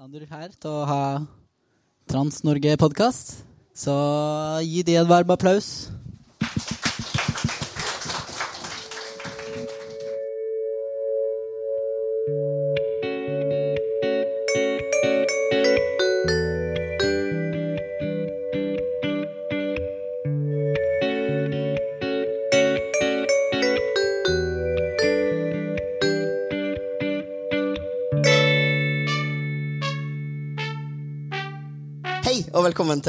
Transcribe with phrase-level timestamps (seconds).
[0.00, 1.00] Ander her til å ha
[2.08, 3.34] Trans-Norge-podkast.
[3.76, 3.92] Så
[4.64, 5.90] gi de en varm applaus.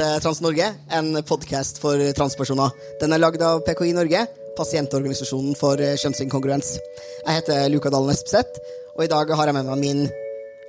[0.02, 0.66] Til Trans-Norge,
[0.96, 2.72] en podkast for transpersoner.
[2.98, 4.24] Den er lagd av PKI Norge,
[4.58, 6.72] pasientorganisasjonen for kjønnsinkongruens.
[7.20, 8.58] Jeg heter Luka Dalen Espeseth,
[8.96, 10.02] og i dag har jeg med meg min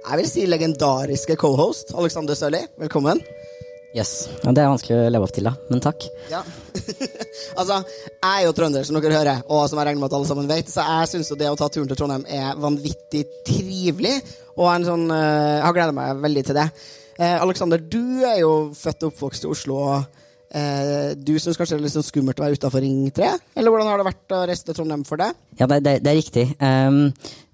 [0.03, 2.61] jeg vil si legendariske cohost, Alexander Sørli.
[2.77, 3.23] Velkommen.
[3.97, 4.27] Yes.
[4.43, 5.55] Ja, det er vanskelig å leve opp til, da.
[5.71, 6.05] Men takk.
[6.29, 6.43] Ja.
[7.59, 10.29] altså, jeg er jo trønder, som dere hører, og som jeg regner med at alle
[10.29, 14.19] sammen vet, så jeg syns jo det å ta turen til Trondheim er vanvittig trivelig,
[14.59, 16.67] og en sånn, uh, jeg har gleda meg veldig til det.
[17.19, 19.79] Eh, Alexander, du er jo født og oppvokst i Oslo.
[20.53, 23.29] eh, Du syns kanskje det er litt sånn skummelt å være utafor Ring 3?
[23.55, 25.33] Eller hvordan har det vært å reise til Trondheim for deg?
[25.59, 26.45] Ja, det, det, det er riktig.
[26.61, 27.11] Um,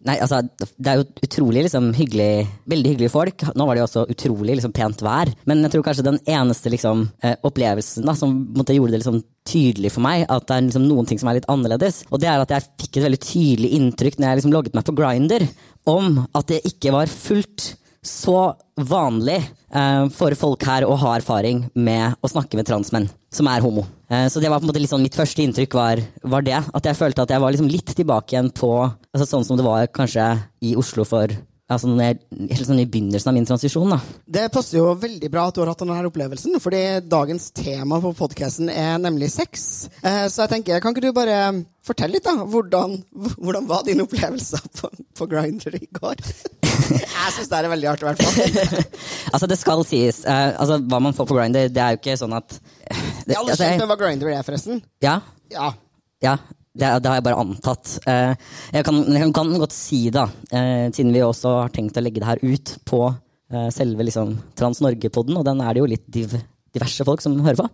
[0.07, 0.39] nei, altså,
[0.79, 3.43] det er jo utrolig liksom, hyggelig Veldig hyggelige folk.
[3.55, 5.31] Nå var det jo også utrolig liksom, pent vær.
[5.49, 9.19] Men jeg tror kanskje den eneste liksom, eh, opplevelsen da, som måtte, gjorde det liksom,
[9.49, 12.27] tydelig for meg at det er liksom, noen ting som er litt annerledes, og det
[12.29, 15.45] er at jeg fikk et veldig tydelig inntrykk når jeg liksom, logget meg på Grinder,
[15.89, 17.71] om at det ikke var fullt
[18.09, 18.39] så
[18.79, 23.63] vanlig eh, for folk her å ha erfaring med å snakke med transmenn som er
[23.63, 23.85] homo.
[24.09, 26.57] Eh, så det var på en måte sånn, Mitt første inntrykk var, var det.
[26.57, 29.67] At jeg følte at jeg var liksom litt tilbake igjen på altså sånn som det
[29.67, 30.31] var kanskje
[30.65, 31.31] i Oslo for
[31.69, 32.17] altså jeg,
[32.49, 33.91] helt sånn i begynnelsen av min transisjon.
[33.93, 33.99] da.
[34.25, 38.11] Det passer jo veldig bra at du har hatt denne opplevelsen, fordi dagens tema på
[38.17, 39.87] podkasten er nemlig sex.
[40.01, 41.39] Eh, så jeg tenker, kan ikke du bare
[41.85, 42.35] fortelle litt, da?
[42.49, 42.97] Hvordan,
[43.39, 46.19] hvordan var din opplevelse på, på Grindr i går?
[46.99, 48.83] jeg syns det er veldig artig, i hvert fall.
[49.33, 50.23] altså, det skal sies.
[50.25, 53.53] eh, altså, Hva man får på Grindr, det er jo ikke sånn at det, Alle
[53.53, 54.81] altså, jeg- hva Grindr er, forresten.
[55.05, 55.19] Ja,
[55.53, 55.71] Ja.
[56.19, 56.33] Ja,
[56.79, 57.95] det, det har jeg bare antatt.
[58.09, 58.33] Eh,
[58.73, 62.23] jeg, kan, jeg kan godt si det, eh, siden vi også har tenkt å legge
[62.23, 66.07] det her ut på eh, selve liksom, Trans Norge-podden, og den er det jo litt
[66.11, 66.37] div,
[66.75, 67.67] diverse folk som hører på.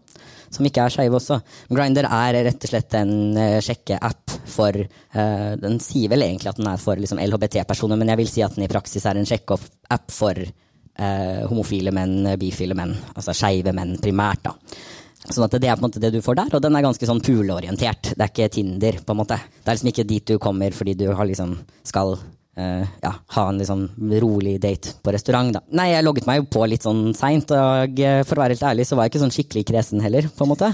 [0.54, 1.40] Som ikke er skeive også.
[1.74, 6.60] Grinder er rett og slett en uh, sjekkeapp for eh, Den sier vel egentlig at
[6.62, 9.28] den er for liksom, LHBT-personer, men jeg vil si at den i praksis er en
[9.28, 12.94] sjekkeapp for eh, homofile menn, bifile menn.
[13.16, 14.54] Altså skeive menn primært, da.
[15.30, 17.10] Sånn at Det er på en måte det du får der, og den er ganske
[17.10, 18.14] sånn poolorientert.
[18.14, 19.00] Det er ikke Tinder.
[19.06, 19.38] på en måte.
[19.38, 23.48] Det er liksom ikke dit du kommer fordi du har liksom skal uh, ja, ha
[23.50, 23.88] en liksom
[24.22, 25.54] rolig date på restaurant.
[25.54, 25.64] da.
[25.72, 28.88] Nei, jeg logget meg jo på litt sånn seint, og for å være helt ærlig
[28.88, 30.30] så var jeg ikke sånn skikkelig kresen heller.
[30.30, 30.74] på en måte.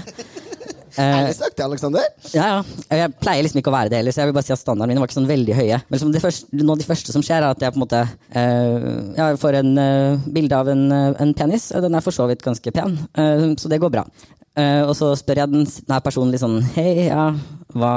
[1.00, 2.04] Ærlig sagt, Aleksander.
[2.34, 2.98] Ja, ja.
[2.98, 4.92] Jeg pleier liksom ikke å være det heller, så jeg vil bare si at standardene
[4.92, 5.78] mine var ikke sånn veldig høye.
[5.86, 7.84] Men liksom det første, noe av de første som skjer, er at jeg på en
[7.86, 11.70] måte uh, Jeg får en uh, bilde av en, uh, en penis.
[11.86, 14.04] Den er for så vidt ganske pen, eh, så det går bra.
[14.52, 17.30] Eh, og så spør jeg den denne personen litt sånn Hei, ja,
[17.72, 17.92] hva,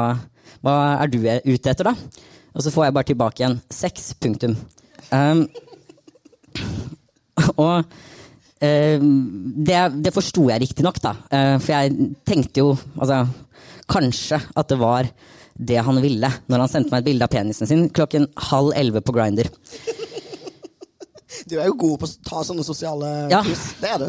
[0.64, 2.24] hva er du ute etter, da?
[2.56, 4.56] Og så får jeg bare tilbake igjen sex, punktum.
[5.12, 5.44] Um,
[7.60, 8.06] og eh,
[8.60, 11.16] det, det forsto jeg riktignok, da.
[11.30, 13.26] Eh, for jeg tenkte jo altså,
[13.92, 15.10] kanskje at det var
[15.56, 19.04] det han ville når han sendte meg et bilde av penisen sin klokken halv elleve
[19.06, 19.52] på Grinder.
[21.46, 23.42] Du er jo god på å ta sånne sosiale Ja.
[23.44, 24.08] Det er du.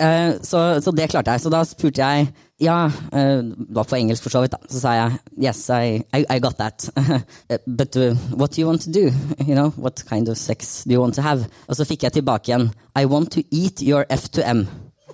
[0.00, 1.44] Eh, så, så det klarte jeg.
[1.44, 2.30] Så da spurte jeg
[2.64, 4.70] Ja, uh, var på engelsk for så vidt, da.
[4.70, 6.86] Så sa jeg yes, I, I, I got that.
[7.66, 9.10] But uh, what do you want to do?
[9.44, 11.44] You know, what kind of sex do you want to have?
[11.68, 14.64] Og så fikk jeg tilbake igjen I want to eat your F2M.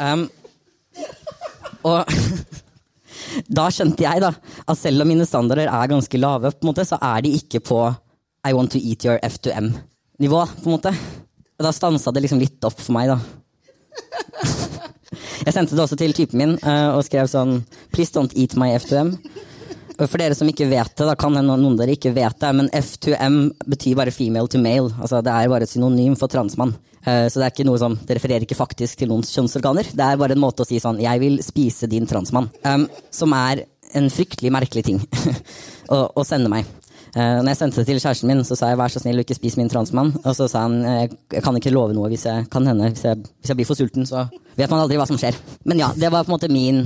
[0.00, 0.28] Um,
[1.82, 2.06] og
[3.58, 4.30] da skjønte jeg da
[4.68, 7.64] at selv om mine standarder er ganske lave, på en måte, så er de ikke
[7.66, 7.82] på
[8.46, 10.46] I want to eat your F2M-nivå.
[10.62, 10.94] på en måte.
[11.58, 13.18] Og da stansa det liksom litt opp for meg, da.
[15.44, 17.60] Jeg sendte det også til typen min eh, og skrev sånn
[17.94, 19.16] Please don't eat my F2M.
[20.00, 22.52] Og For dere som ikke vet det, da kan hende noen dere ikke vet det,
[22.56, 24.94] men F2M betyr bare female to male.
[24.96, 26.72] Altså Det er bare et synonym for transmann.
[27.04, 29.90] Eh, Så det er ikke noe som, det refererer ikke faktisk til noens kjønnsorganer.
[29.92, 32.48] Det er bare en måte å si sånn Jeg vil spise din transmann.
[32.64, 33.66] Um, som er
[33.98, 35.00] en fryktelig merkelig ting
[35.94, 36.68] å, å sende meg.
[37.10, 39.34] Uh, når jeg sendte det til kjæresten min, så sa jeg vær så snill, ikke
[39.34, 40.12] spis min transmann.
[40.22, 43.06] Og så sa han «Eh, jeg kan ikke love noe hvis jeg kan hende, hvis
[43.08, 45.38] jeg, hvis jeg blir for sulten, så vet man aldri hva som skjer.
[45.66, 46.84] Men ja, det var på en måte min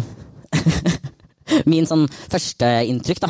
[1.69, 3.29] Min sånn førsteinntrykk, da.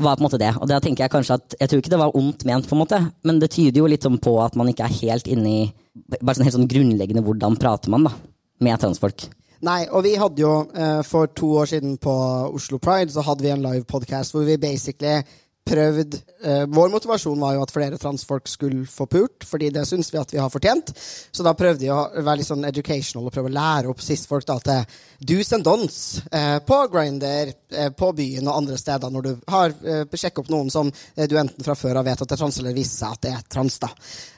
[0.00, 0.50] Var på en måte det.
[0.58, 2.80] Og da tenker jeg kanskje at Jeg tror ikke det var ondt ment, på en
[2.80, 5.62] måte, men det tyder jo litt sånn på at man ikke er helt inne i
[5.94, 8.16] Bare sånn helt sånn grunnleggende hvordan prater man, da.
[8.64, 9.28] Med transfolk.
[9.64, 12.12] Nei, og vi hadde jo eh, for to år siden på
[12.52, 15.22] Oslo Pride så hadde vi en live podcast hvor vi basically
[15.64, 16.14] prøvd
[16.44, 20.20] eh, Vår motivasjon var jo at flere transfolk skulle få pult, fordi det syns vi
[20.20, 20.92] at vi har fortjent.
[21.32, 24.46] Så da prøvde vi å være litt sånn educational og prøve å lære opp cis-folk
[24.48, 24.98] da til
[25.30, 29.72] do's and don'ts eh, på Grinder, eh, på byen og andre steder, når du har
[29.82, 32.44] eh, sjekket opp noen som eh, du enten fra før av vet at det er
[32.44, 33.80] trans, eller viser seg at det er trans.
[33.80, 33.90] da.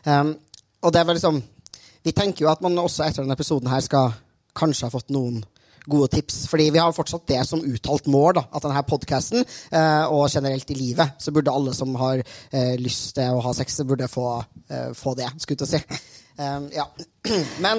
[0.07, 0.37] Um,
[0.87, 1.43] og det var liksom
[2.07, 4.13] Vi tenker jo at man også etter denne episoden her skal
[4.55, 5.41] kanskje ha fått noen
[5.91, 6.45] gode tips.
[6.51, 10.71] Fordi vi har fortsatt det som uttalt mål, da, at denne podkasten, eh, og generelt
[10.71, 14.29] i livet, så burde alle som har eh, lyst til å ha sex, burde få,
[14.71, 16.03] eh, få det, skulle jeg si.
[16.39, 16.91] Um, ja.
[17.61, 17.79] Men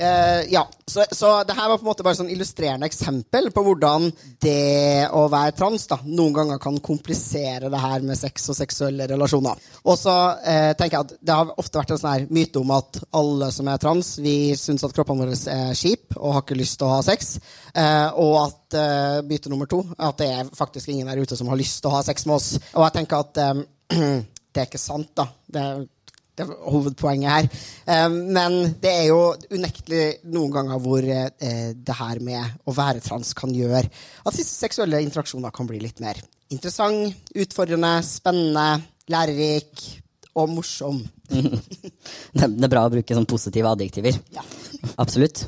[0.00, 3.62] uh, ja, så, så det her var på en måte bare sånn illustrerende eksempel på
[3.66, 4.08] hvordan
[4.42, 9.06] det å være trans da, noen ganger kan komplisere det her med sex og seksuelle
[9.10, 9.60] relasjoner.
[9.84, 12.72] Og så uh, tenker jeg at det har ofte vært en sånn her myte om
[12.78, 16.58] at alle som er trans, vi syns at kroppene våre er kjip og har ikke
[16.58, 17.36] lyst til å ha sex.
[17.76, 18.78] Uh, og at
[19.24, 21.94] byte nummer to, at det er faktisk ingen der ute som har lyst til å
[21.94, 22.50] ha sex med oss.
[22.74, 23.62] Og jeg tenker at um,
[24.52, 25.24] det er ikke sant, da.
[25.48, 25.86] Det er
[26.38, 27.48] det er hovedpoenget her.
[28.06, 29.20] Um, men det er jo
[29.54, 34.54] unektelig noen ganger hvor eh, det her med å være trans kan gjøre at disse
[34.54, 36.20] seksuelle interaksjoner kan bli litt mer
[36.52, 38.68] interessant, utfordrende, spennende,
[39.12, 39.82] lærerik
[40.38, 41.02] og morsom.
[41.28, 44.16] det, er bra å bruke sånn positive adjektiver.
[44.34, 44.44] Ja.
[45.02, 45.44] Absolutt.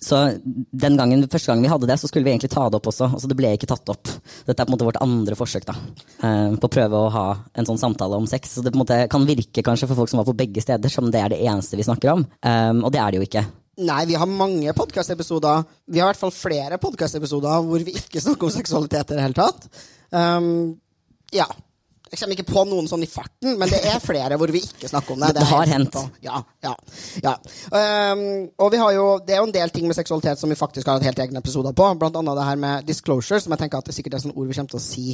[0.00, 2.88] Så den gangen, første gangen vi hadde det, så skulle vi egentlig ta det opp
[2.90, 3.08] også.
[3.10, 4.10] Altså, det ble ikke tatt opp.
[4.46, 5.74] Dette er på en måte vårt andre forsøk da,
[6.22, 7.26] eh, på å prøve å ha
[7.58, 8.54] en sånn samtale om sex.
[8.54, 10.92] Så det på en måte kan virke kanskje for folk som var på begge steder,
[10.92, 12.26] som det er det eneste vi snakker om.
[12.42, 13.44] Um, og det er det jo ikke.
[13.78, 15.66] Nei, vi har mange podkastepisoder.
[15.86, 19.26] Vi har i hvert fall flere podkastepisoder hvor vi ikke snakker om seksualitet i det
[19.26, 19.68] hele tatt.
[20.10, 20.78] Um,
[21.34, 21.46] ja.
[22.10, 24.90] Jeg kommer ikke på noen sånn i farten, men det er flere hvor vi ikke
[24.90, 25.32] snakker om det.
[25.36, 25.98] Det, det har hendt.
[26.24, 26.74] Ja, ja,
[27.24, 27.34] ja.
[27.72, 28.22] Um,
[28.56, 30.88] og vi har jo, det er jo en del ting med seksualitet som vi faktisk
[30.88, 31.90] har hatt helt egne episoder på.
[32.00, 34.48] Blant annet det her med disclosure, som jeg tenker at det sikkert er sånn ord
[34.48, 35.06] vi kommer til å si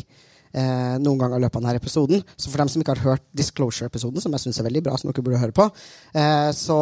[0.55, 2.25] eh, noen ganger i løpet av denne episoden.
[2.37, 5.11] Så for dem som ikke har hørt disclosure-episoden, som jeg syns er veldig bra, som
[5.11, 5.69] dere burde høre på,
[6.15, 6.79] eh, så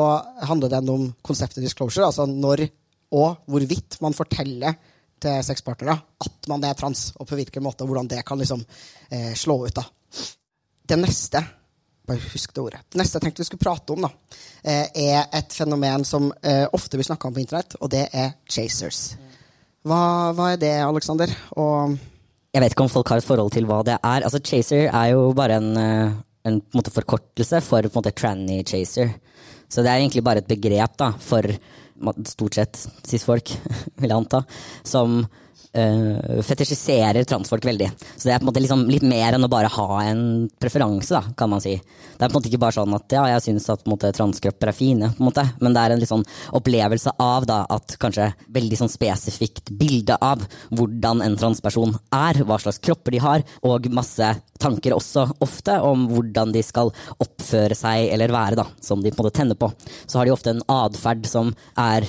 [0.49, 2.69] handler den om konseptet disclosure, altså når
[3.13, 4.79] og hvorvidt man forteller
[5.23, 5.95] til sexpartnere
[6.25, 8.65] at man er trans, og på hvilken måte, og hvordan det kan liksom
[9.11, 9.75] eh, slå ut.
[9.77, 9.85] da.
[10.89, 11.43] Det neste
[12.07, 12.81] bare husk det ordet.
[12.91, 14.11] Det neste jeg tenkte vi skulle prate om, da,
[14.65, 18.35] eh, er et fenomen som eh, ofte blir snakka om på internett, og det er
[18.51, 19.15] chasers.
[19.87, 21.31] Hva, hva er det, Aleksander?
[22.53, 24.27] Jeg vet ikke om folk har et forhold til hva det er.
[24.27, 26.17] Altså, Chaser er jo bare en, eh,
[26.51, 29.15] en, en forkortelse for en måte tranny chaser.
[29.73, 31.47] Så det er egentlig bare et begrep da, for
[32.29, 33.55] stort sett cis-folk,
[34.03, 34.43] vil jeg anta,
[34.85, 35.23] som
[35.77, 37.91] uh, fetisjiserer transfolk veldig.
[38.17, 40.23] Så det er på en måte liksom litt mer enn å bare ha en
[40.61, 41.75] preferanse, da, kan man si.
[41.79, 44.73] Det er på en måte ikke bare sånn at ja, jeg syns at måte, transkropper
[44.73, 46.27] er fine, på en måte, men det er en litt sånn
[46.59, 52.61] opplevelse av da, at kanskje veldig sånn spesifikt bilde av hvordan en transperson er, hva
[52.63, 54.33] slags kropper de har, og masse
[54.63, 56.93] tanker også ofte om hvordan de skal
[57.23, 59.73] oppføre seg eller være, da, som de på en måte tenner på.
[60.07, 62.07] Så har de ofte en atferd som er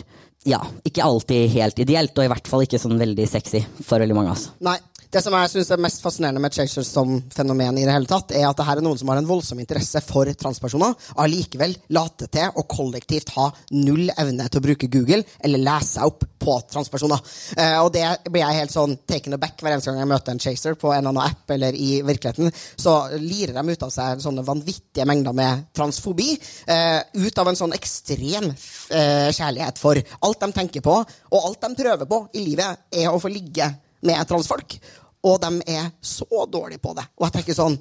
[0.49, 4.17] ja, ikke alltid helt ideelt, og i hvert fall ikke sånn veldig sexy for veldig
[4.17, 4.49] mange oss.
[4.65, 4.77] Nei,
[5.13, 8.31] det som jeg synes er mest fascinerende med Chasers som fenomen, i det hele tatt,
[8.33, 12.31] er at det her er noen som har en voldsom interesse for transpersoner, allikevel later
[12.33, 13.45] til å kollektivt ha
[13.77, 17.21] null evne til å bruke Google eller lese seg opp på transpersoner.
[17.57, 20.43] Eh, og det blir jeg helt sånn taken aback hver eneste gang jeg møter en
[20.47, 22.49] chaser på en annen app eller i virkeligheten.
[22.73, 26.33] Så lirer de ut av seg sånne vanvittige mengder med transfobi.
[26.65, 31.69] Eh, ut av en sånn ekstrem eh, kjærlighet for alt de tenker på, og alt
[31.69, 33.69] de prøver på i livet, er å få ligge
[34.03, 34.79] med transfolk
[35.23, 37.05] og de er så dårlige på det.
[37.19, 37.77] Og jeg tenker sånn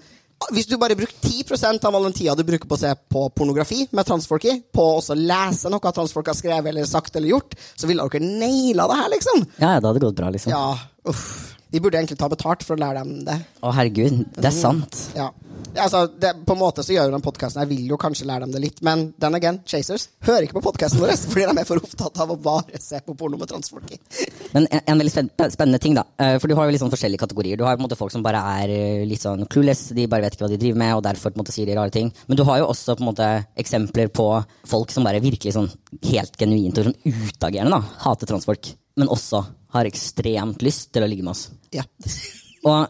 [0.51, 3.29] hvis du bare bruker 10 av all den tida du bruker på å se på
[3.37, 7.55] pornografi med transfolk i, på å lese noe transfolk har skrevet eller sagt eller gjort,
[7.79, 9.45] så ville dere naila det her, liksom.
[9.63, 10.51] Ja, det hadde gått bra, liksom.
[10.51, 10.75] Ja,
[11.07, 11.62] uff.
[11.73, 13.39] Vi burde egentlig ta betalt for å lære dem det.
[13.65, 14.27] Å, herregud.
[14.37, 14.99] Det er sant.
[15.17, 15.31] Ja.
[15.73, 18.53] Altså, det, på en måte så gjør den podkasten Jeg vil jo kanskje lære dem
[18.53, 21.81] det litt, men then again, Chasers hører ikke på podkasten vår fordi de er for
[21.81, 23.99] opptatt av å bare se på porno med transfolk i.
[24.53, 25.13] Men en, en veldig
[25.55, 26.03] spennende ting, da.
[26.21, 27.57] Eh, for du har jo litt sånn forskjellige kategorier.
[27.57, 30.27] Du har på en måte folk som bare er eh, litt sånn clueless, de bare
[30.27, 32.13] vet ikke hva de driver med, og derfor på en måte sier de rare ting.
[32.29, 33.31] Men du har jo også på en måte
[33.65, 34.29] eksempler på
[34.69, 35.71] folk som bare virkelig sånn
[36.11, 37.01] helt genuint og sånn
[37.33, 39.41] utagerende da, hater transfolk, men også
[39.73, 41.49] har ekstremt lyst til å ligge med oss.
[41.75, 41.87] Ja.
[42.69, 42.87] Og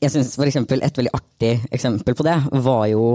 [0.00, 3.06] jeg syns eksempel et veldig artig eksempel på det var jo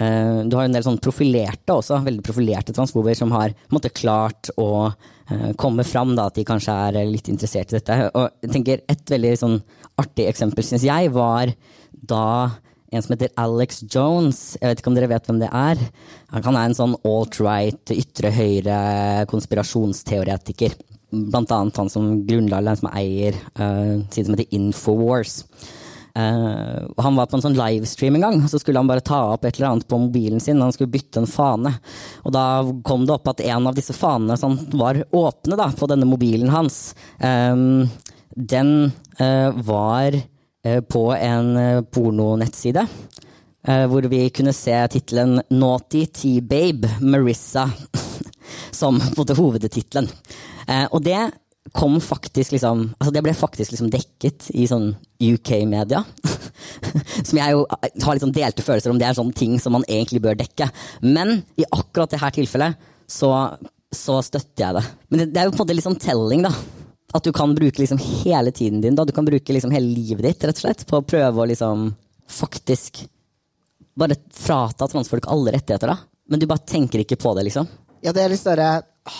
[0.00, 4.50] eh, Du har en del sånn profilerte også, veldig profilerte transfober som har måtte, klart
[4.58, 8.00] å eh, komme fram da, at de kanskje er litt interessert i dette.
[8.18, 9.58] Og jeg tenker Et veldig sånn
[10.02, 11.54] artig eksempel, syns jeg, var
[11.90, 12.26] da
[12.92, 14.40] en som heter Alex Jones.
[14.60, 15.80] Jeg vet ikke om dere vet hvem det er.
[16.34, 18.76] Han er en sånn alt-right, ytre høyre
[19.30, 20.76] konspirasjonsteoretiker.
[21.10, 25.44] Blant annet han som grunnla, eller som eier uh, siden som heter Infowars.
[26.16, 29.44] Uh, Han var på en sånn livestream en gang, så skulle han bare ta opp
[29.44, 30.62] et eller annet på mobilen sin.
[30.64, 31.74] Han skulle bytte en fane.
[32.24, 32.46] Og da
[32.84, 36.50] kom det opp at en av disse fanene som var åpne da, på denne mobilen
[36.50, 37.84] hans, um,
[38.36, 38.72] den
[39.20, 42.86] uh, var uh, på en eh, pornonettside.
[43.66, 47.70] eh, hvor vi kunne se tittelen 'Naughty T-Babe Marissa'
[48.70, 50.08] som på en måte hovedtittelen.
[50.66, 51.20] Eh, og det
[51.74, 56.04] kom faktisk liksom altså Det ble faktisk liksom dekket i sånn UK-media.
[57.26, 59.86] som jeg jo har litt sånn delte følelser om det er sånne ting som man
[59.88, 60.68] egentlig bør dekke.
[61.02, 62.78] Men i akkurat det her tilfellet
[63.10, 63.32] så,
[63.94, 64.84] så støtter jeg det.
[65.08, 66.52] Men det, det er jo på en måte litt sånn telling, da.
[67.16, 69.06] At du kan bruke liksom hele tiden din, da.
[69.06, 71.88] Du kan bruke liksom hele livet ditt rett og slett, på å prøve å liksom
[72.30, 73.04] faktisk
[73.96, 75.98] bare frata transfolk alle rettigheter, da.
[76.28, 77.68] Men du bare tenker ikke på det, liksom.
[78.04, 78.70] Ja, det er litt større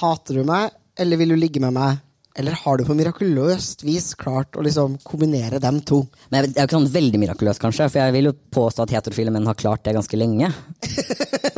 [0.00, 2.02] Hater du meg, eller vil du ligge med meg?
[2.36, 6.02] Eller har du på mirakuløst vis klart å liksom kombinere dem to?
[6.28, 8.84] Men jeg det er jo ikke sånn veldig mirakuløst, kanskje, for jeg vil jo påstå
[8.84, 10.52] at heterofile menn har klart det ganske lenge.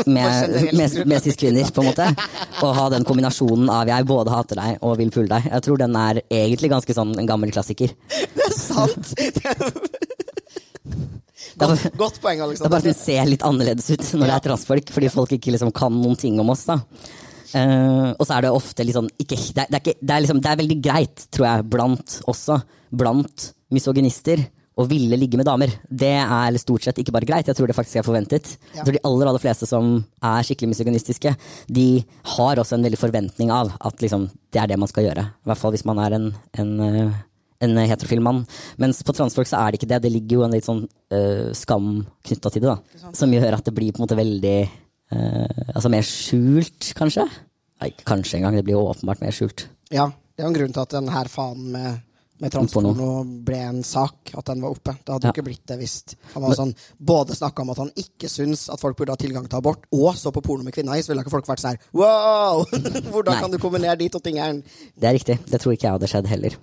[0.09, 2.05] Med, med, med cis-kvinner, på en måte.
[2.63, 5.49] Å ha den kombinasjonen av jeg både hater deg og vil pule deg.
[5.51, 7.93] Jeg tror den er egentlig ganske sånn en gammel klassiker.
[8.09, 9.11] Det er sant!
[9.19, 9.59] Det er,
[11.59, 12.79] godt, godt poeng, det er bare Alexander.
[12.79, 15.99] at vi ser litt annerledes ut når det er transfolk, fordi folk ikke liksom kan
[15.99, 16.65] noen ting om oss.
[16.71, 16.79] da.
[17.57, 20.25] Eh, og så er det ofte sånn ikke, det, er, det, er ikke, det, er
[20.25, 24.45] liksom, det er veldig greit, tror jeg, blant også, blant misogynister,
[24.79, 25.73] å ville ligge med damer.
[25.91, 28.53] Det er stort sett ikke bare greit, jeg tror det faktisk er forventet.
[28.77, 31.33] Jeg tror De aller aller fleste som er skikkelig misogynistiske,
[31.67, 31.89] de
[32.37, 35.25] har også en veldig forventning av at liksom, det er det man skal gjøre.
[35.27, 36.31] I hvert fall hvis man er en,
[36.63, 37.19] en eh,
[37.59, 38.45] en heterofil mann.
[38.79, 40.03] Mens på transfolk så er det ikke det.
[40.05, 43.11] Det ligger jo en litt sånn uh, skam knytta til det, da.
[43.19, 44.59] Som gjør at det blir på en måte veldig
[45.13, 47.25] Altså mer skjult, kanskje?
[47.83, 48.57] Nei, kanskje engang.
[48.59, 49.69] Det blir jo åpenbart mer skjult.
[49.95, 52.01] Ja, det er jo en grunn til at den her fanen med,
[52.43, 54.93] med transporno ble en sak, at den var oppe.
[54.99, 55.35] Det hadde jo Ja.
[55.37, 55.95] ikke blitt det hvis
[56.35, 59.49] han var sånn, både snakka om at han ikke syns at folk burde ha tilgang
[59.49, 61.81] til abort, og så på porno med kvinner i, så ville ikke folk vært sånn
[61.97, 62.63] wow!
[63.15, 63.41] Hvordan Nei.
[63.41, 64.63] kan du kombinere de to tingene?
[64.95, 65.39] Det er riktig.
[65.49, 66.59] Det tror ikke jeg hadde skjedd heller.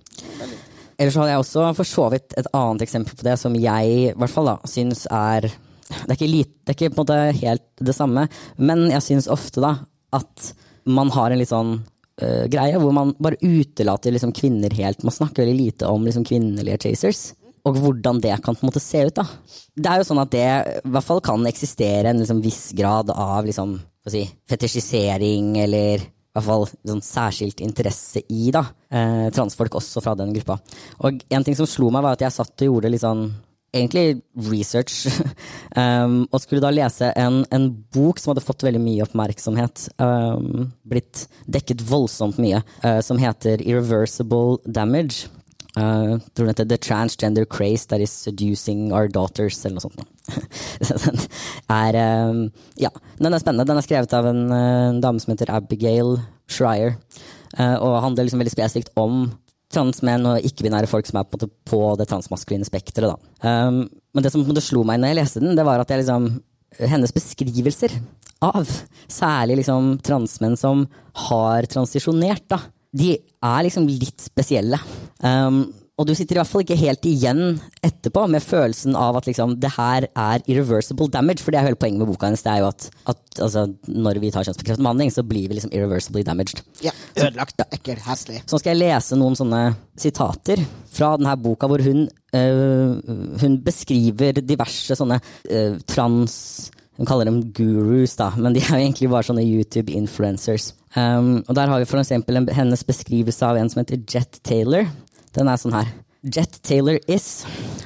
[0.95, 3.95] Ellers så hadde jeg også for så vidt et annet eksempel på det som jeg
[3.97, 5.49] i hvert fall da, syns er
[5.89, 8.25] det er, ikke lite, det er ikke på en måte helt det samme,
[8.57, 9.75] men jeg syns ofte da
[10.15, 10.51] at
[10.85, 11.77] man har en litt sånn
[12.21, 15.03] uh, greie hvor man bare utelater liksom kvinner helt.
[15.05, 17.25] Man snakker veldig lite om liksom kvinnelige chasers.
[17.65, 19.15] Og hvordan det kan på en måte se ut.
[19.17, 19.25] da.
[19.73, 23.09] Det er jo sånn at det i hvert fall kan eksistere en liksom viss grad
[23.09, 29.79] av liksom, si, fetisjisering eller i hvert fall sånn særskilt interesse i da, eh, transfolk
[29.79, 30.59] også fra den gruppa.
[31.07, 33.29] Og en ting som slo meg, var at jeg satt og gjorde litt sånn
[33.75, 35.05] egentlig research,
[35.81, 40.69] um, og skulle da lese en, en bok som hadde fått veldig mye oppmerksomhet, um,
[40.87, 45.27] blitt dekket voldsomt mye, uh, som heter Irreversible Damage.
[45.75, 50.05] Uh, tror den heter The Transgender Craze That Is Seducing Our Daughters, eller noe sånt.
[51.03, 51.19] den
[51.75, 51.97] er
[52.31, 52.45] um,
[52.79, 53.67] Ja, den er spennende.
[53.67, 56.15] Den er skrevet av en, uh, dame som heter Abigail
[56.47, 56.95] Schreier,
[57.59, 59.27] uh, og handler liksom veldig spesifikt om
[59.75, 63.19] transmenn og ikke-binære folk som er på, på det transmaskuline spekteret.
[63.43, 66.29] Um, men det som slo meg når jeg leste den, det var at jeg liksom
[66.75, 67.93] hennes beskrivelser
[68.43, 68.67] av
[69.11, 70.83] særlig liksom transmenn som
[71.27, 72.59] har transisjonert, da,
[72.95, 74.79] de er liksom litt spesielle.
[75.23, 79.29] Um, og du sitter i hvert fall ikke helt igjen etterpå med følelsen av at
[79.29, 82.43] liksom, det her er irreversible damage, for det er hele poenget med boka hennes.
[82.43, 85.71] Det er jo at, at altså, når vi tar kjønnsbekreftende behandling, så blir vi liksom
[85.71, 86.59] irreversibly damaged.
[86.83, 88.41] Ja, Ødelagt, ekkel, heslig.
[88.43, 89.61] Så skal jeg lese noen sånne
[89.95, 90.59] sitater
[90.91, 92.95] fra denne boka hvor hun, øh,
[93.41, 96.39] hun beskriver diverse sånne øh, trans...
[96.95, 100.69] Hun kaller dem gurus, da, men de er jo egentlig bare sånne YouTube-influencers.
[100.95, 104.39] Um, og der har vi for eksempel en, hennes beskrivelse av en som heter Jet
[104.47, 104.87] Taylor.
[105.35, 105.89] Den er sånn her.
[106.23, 107.43] Jet Taylor is,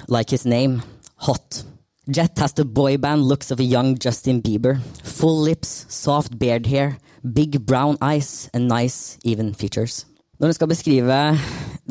[0.08, 0.84] like his name,
[1.26, 1.64] hot.
[2.10, 4.78] Jet has the boy band looks of a young Justin Bieber.
[5.04, 10.06] Full lips, soft beard hair, big brown eyes and nice even features.
[10.40, 11.18] Når hun skal beskrive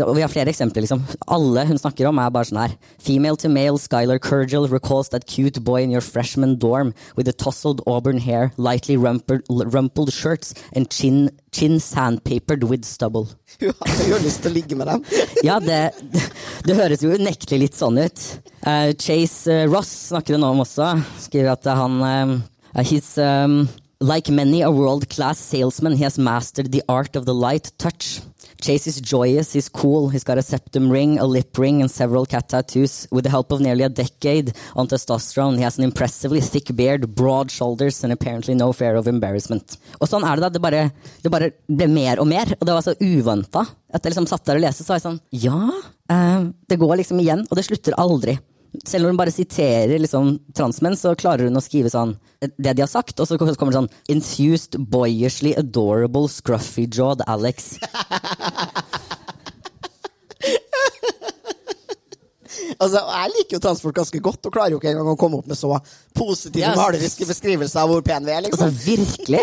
[0.04, 0.82] og Vi har flere eksempler.
[0.82, 1.02] liksom.
[1.26, 2.76] Alle hun snakker om, er bare sånn her.
[2.98, 7.32] Female to male Skylar Kurgel recalls that cute boy in your freshman dorm with a
[7.32, 13.28] tousled auburn hair, lightly rumpled, rumpled shirts and chin, chin sandpapered with stubble.
[13.60, 15.04] Hun har jo lyst til å ligge med dem.
[15.48, 15.94] Ja, det,
[16.66, 18.22] det, høres jo unektelig litt sånn ut.
[18.66, 20.96] Uh, Chase uh, Ross snakker hun om også.
[21.22, 23.68] Skriver at han uh, He's um,
[24.00, 28.20] like many a world-class salesman, he has mastered the art of the light touch.
[28.60, 32.26] Chase is joyous, he's cool, he's got a septum ring, a lip ring, and several
[32.26, 33.06] cat tattoos.
[33.12, 37.14] With the help of nearly a decade on testosterone, he has an impressively thick beard,
[37.14, 39.78] broad shoulders, and apparently no fear of embarrassment.
[40.00, 40.50] Og sånn er det da.
[40.58, 40.82] Det bare,
[41.22, 43.62] det bare ble mer og mer, og det var så uventa.
[43.94, 45.60] Etter jeg liksom satt der og leste, så var jeg sånn Ja,
[46.10, 48.40] eh, det går liksom igjen, og det slutter aldri.
[48.84, 52.84] Selv når hun bare siterer liksom, transmenn, så klarer hun å skrive sånn det de
[52.84, 57.76] har sagt, og så kommer det sånn Enthused, boyishly adorable, scruffy-jawed Alex.
[62.78, 65.48] Altså, Jeg liker jo transfolk ganske godt, og klarer jo ikke engang å komme opp
[65.50, 65.72] med så
[66.14, 66.78] positive, yes.
[66.78, 68.46] maleriske beskrivelser av hvor pen vi er.
[68.46, 68.84] Altså, liksom.
[68.86, 69.42] virkelig!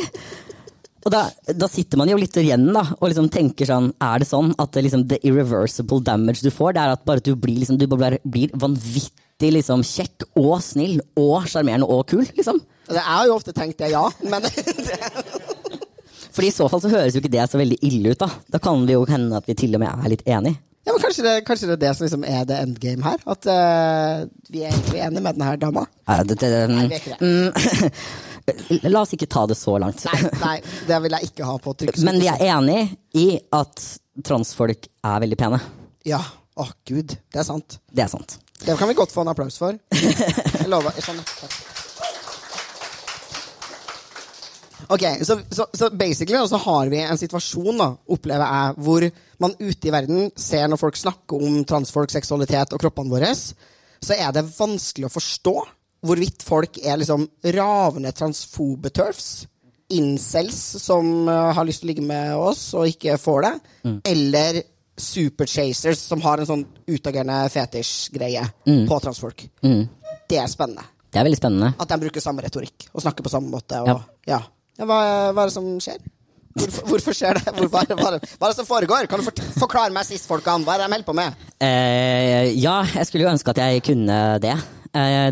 [1.05, 4.27] Og da, da sitter man jo litt igjen da, og liksom tenker sånn Er det
[4.29, 7.59] sånn at det liksom, the irreversible damage du får, det er at bare du blir,
[7.61, 12.25] liksom, du bare blir vanvittig liksom, kjekk og snill og sjarmerende og kul?
[12.33, 12.57] liksom?
[12.87, 14.49] Altså, Jeg har jo ofte tenkt det, ja, men
[16.35, 18.19] Fordi i så fall så høres jo ikke det så veldig ille ut.
[18.19, 20.57] Da Da kan det jo hende at vi til og med er litt enige.
[20.85, 23.21] Ja, men kanskje, det, kanskje det er det som liksom er the endgame her?
[23.25, 25.85] At uh, vi er egentlig enige med denne her dama?
[26.05, 27.91] Nei, det, det, Nei, vi er ikke det.
[28.47, 30.05] mm, La oss ikke ta det så langt.
[30.07, 30.55] Nei, nei,
[30.87, 32.01] det vil jeg ikke ha på trykk.
[32.05, 32.79] Men vi er enig
[33.17, 33.85] i at
[34.25, 35.61] transfolk er veldig pene.
[36.07, 36.23] Ja.
[36.55, 37.11] Å, gud.
[37.11, 37.81] Det er sant.
[37.91, 38.37] Det er sant.
[38.63, 39.75] Det kan vi godt få en applaus for.
[39.91, 40.95] Jeg lover.
[41.03, 41.19] Sånn.
[44.87, 49.05] Ok, så, så, så basically så har vi en situasjon, da, opplever jeg, hvor
[49.41, 54.13] man ute i verden ser når folk snakker om transfolk, seksualitet og kroppene våre, så
[54.13, 55.55] er det vanskelig å forstå
[56.05, 59.47] hvorvidt folk er liksom ravende transfobe turfs,
[59.93, 63.53] incels som uh, har lyst til å ligge med oss og ikke får det,
[64.09, 64.61] eller
[64.97, 68.45] superchasers som har en sånn utagerende fetisj-greie
[68.87, 69.43] på transfolk.
[69.61, 70.85] Det er spennende.
[71.11, 71.73] Det er veldig spennende.
[71.79, 73.81] At de bruker samme retorikk og snakker på samme måte.
[73.83, 73.99] Og, Ja.
[74.37, 74.41] ja.
[74.75, 74.97] Ja, hva,
[75.31, 76.01] hva er det som skjer?
[76.55, 77.53] Hvorfor, hvorfor skjer det?
[77.55, 79.07] Hvor, hva, hva, hva er det som foregår?
[79.11, 80.63] Kan du forklare meg sist, folkene?
[80.67, 81.45] Hva er det de holder på med?
[81.63, 84.55] Eh, ja, jeg skulle jo ønske at jeg kunne det.
[84.95, 85.29] Eh,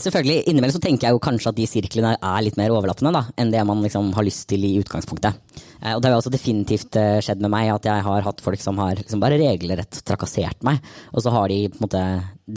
[0.00, 3.24] selvfølgelig, Innimellom så tenker jeg jo kanskje at de sirklene er litt mer overlappende da,
[3.36, 5.36] enn det man liksom har lyst til i utgangspunktet.
[5.82, 8.40] Eh, og det har jo også definitivt eh, skjedd med meg at jeg har hatt
[8.44, 10.80] folk som har liksom bare regelrett trakassert meg,
[11.12, 12.04] og så har de på en måte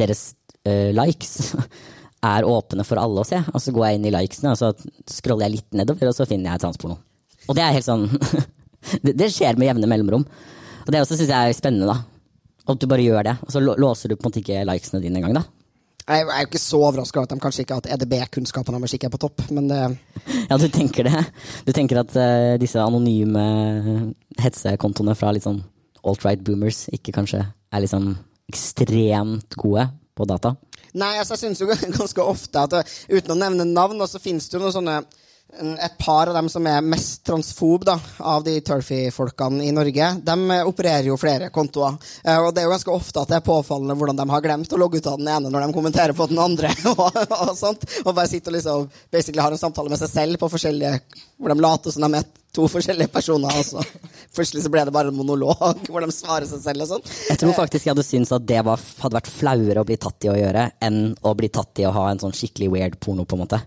[0.04, 0.30] deres
[0.64, 1.52] eh, likes
[2.32, 3.42] er åpne for alle å se.
[3.52, 4.72] Og så går jeg inn i likesene, og så
[5.12, 7.00] scroller jeg litt nedover, og så finner jeg transporno.
[7.50, 8.08] Og det er helt sånn
[9.04, 10.28] det, det skjer med jevne mellomrom.
[10.86, 12.00] Og det også syns jeg er spennende, da.
[12.72, 15.20] At du bare gjør det, og så låser du på en måte ikke likesene dine
[15.20, 15.50] engang, da.
[16.12, 18.96] Jeg er jo ikke så overraska over at de kanskje ikke har hatt EDB-kunnskapene deres
[18.98, 19.80] ikke er på topp, men det
[20.50, 21.22] Ja, du tenker det.
[21.68, 23.46] Du tenker at uh, disse anonyme
[24.42, 25.62] hetsekontoene fra litt sånn
[26.04, 28.12] alt-right boomers ikke kanskje er liksom
[28.52, 30.56] ekstremt gode på data?
[31.00, 31.70] Nei, altså, jeg syns jo
[32.00, 35.00] ganske ofte at uh, uten å nevne navn, så finnes det jo noen sånne
[35.60, 40.36] et par av dem som er mest transfob da, av de turfy-folkene i Norge, de
[40.56, 41.98] eh, opererer jo flere kontoer.
[42.24, 44.74] Eh, og det er jo ganske ofte at det er påfallende hvordan de har glemt
[44.74, 46.72] å logge ut av den ene når de kommenterer på den andre.
[46.94, 50.42] og, og sånt, og bare sitter og liksom basically har en samtale med seg selv
[50.42, 51.00] på forskjellige
[51.42, 53.60] hvor de later som de er to forskjellige personer.
[53.60, 53.84] Og så
[54.36, 57.12] plutselig så ble det bare en monolog hvor de svarer seg selv og sånn.
[57.32, 60.28] Jeg tror faktisk jeg hadde syntes at det var, hadde vært flauere å bli tatt
[60.28, 63.26] i å gjøre, enn å bli tatt i å ha en sånn skikkelig weird porno,
[63.26, 63.62] på en måte.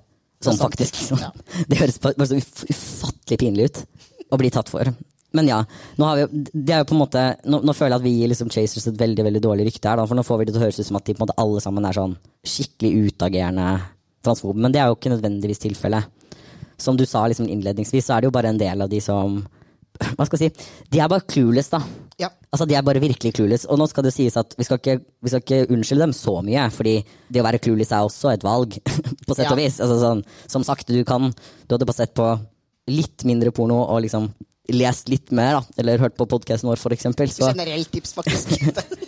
[0.44, 1.00] Sånn faktisk.
[1.08, 1.42] faktisk.
[1.70, 3.82] Det høres bare så ufattelig pinlig ut
[4.32, 4.92] å bli tatt for.
[5.34, 5.58] Men ja,
[5.98, 9.24] nå, har vi, måte, nå, nå føler jeg at vi gir liksom Chasers et veldig
[9.26, 9.98] veldig dårlig rykte her.
[9.98, 11.62] Da, for nå får vi det til å høres ut som at de måte alle
[11.64, 12.14] sammen er sånn
[12.46, 13.72] skikkelig utagerende
[14.24, 14.62] transfobe.
[14.62, 16.06] Men det er jo ikke nødvendigvis tilfellet.
[16.78, 19.40] Som du sa liksom innledningsvis, så er det jo bare en del av de som
[20.16, 20.70] Hva skal jeg si?
[20.90, 21.80] De er bare clueless, da.
[22.18, 22.30] Ja.
[22.50, 23.66] Altså, De er bare virkelig clueless.
[23.70, 26.38] Og nå skal det sies at vi skal ikke, vi skal ikke unnskylde dem så
[26.46, 26.96] mye, fordi
[27.30, 28.78] det å være clueless er også et valg,
[29.28, 29.78] på sett og vis.
[29.82, 32.26] Altså, sånn, som sagt, du kan Du hadde bare sett på
[32.90, 34.28] litt mindre porno og liksom
[34.74, 37.28] lest litt mer, da, eller hørt på podkasten vår, for eksempel.
[37.32, 38.54] Så, Generelt tips, faktisk.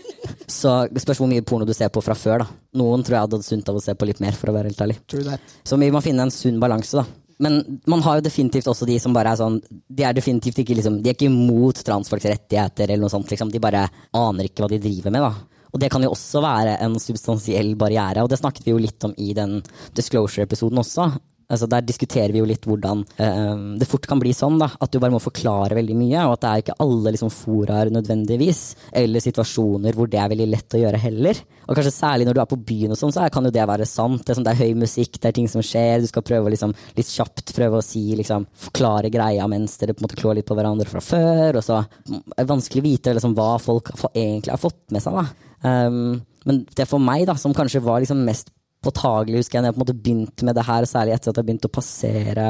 [0.59, 2.49] så spørs hvor mye porno du ser på fra før, da.
[2.77, 4.71] Noen tror jeg hadde hatt sunt av å se på litt mer, for å være
[4.73, 4.99] helt ærlig.
[5.09, 5.57] True that.
[5.65, 7.07] Så vi må finne en sunn balanse, da.
[7.39, 9.59] Men man har jo definitivt også de som bare er sånn
[9.93, 13.53] De er definitivt ikke liksom De er ikke imot transfolks rettigheter eller noe sånt, liksom.
[13.53, 13.85] De bare
[14.17, 15.67] aner ikke hva de driver med, da.
[15.75, 19.05] Og det kan jo også være en substansiell barriere, og det snakket vi jo litt
[19.05, 19.59] om i den
[19.99, 21.11] Disclosure-episoden også.
[21.47, 24.91] Altså Der diskuterer vi jo litt hvordan eh, det fort kan bli sånn da, at
[24.91, 28.63] du bare må forklare veldig mye, og at det er ikke alle liksom, foraer nødvendigvis,
[28.99, 31.43] eller situasjoner hvor det er veldig lett å gjøre heller.
[31.67, 33.87] Og kanskje særlig når du er på byen, og sånn, så kan jo det være
[33.87, 34.25] sant.
[34.25, 36.51] Det er, sånn, det er høy musikk, det er ting som skjer, du skal prøve
[36.55, 40.41] liksom, litt kjapt prøve å si, liksom, forklare greia mens dere på en måte klår
[40.41, 41.61] litt på hverandre fra før.
[41.61, 45.23] Og så er det vanskelig å vite liksom, hva folk egentlig har fått med seg.
[45.23, 45.29] da.
[45.67, 48.53] Um, men det for meg, da, som kanskje var liksom mest
[48.87, 51.41] påtagelig, husker jeg, når jeg på en måte begynte med det her, særlig etter at
[51.41, 52.49] jeg begynte å passere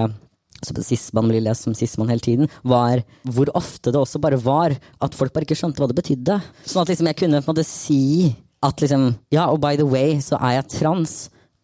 [0.65, 4.75] så Sisman blir lest som Sisman hele tiden, var hvor ofte det også bare var
[5.05, 6.39] at folk bare ikke skjønte hva det betydde.
[6.65, 8.33] Sånn at liksom jeg kunne på en måte si
[8.65, 11.17] at liksom Ja, og by the way, så er jeg trans.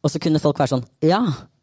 [0.05, 1.23] Og så kunne folk være sånn Ja.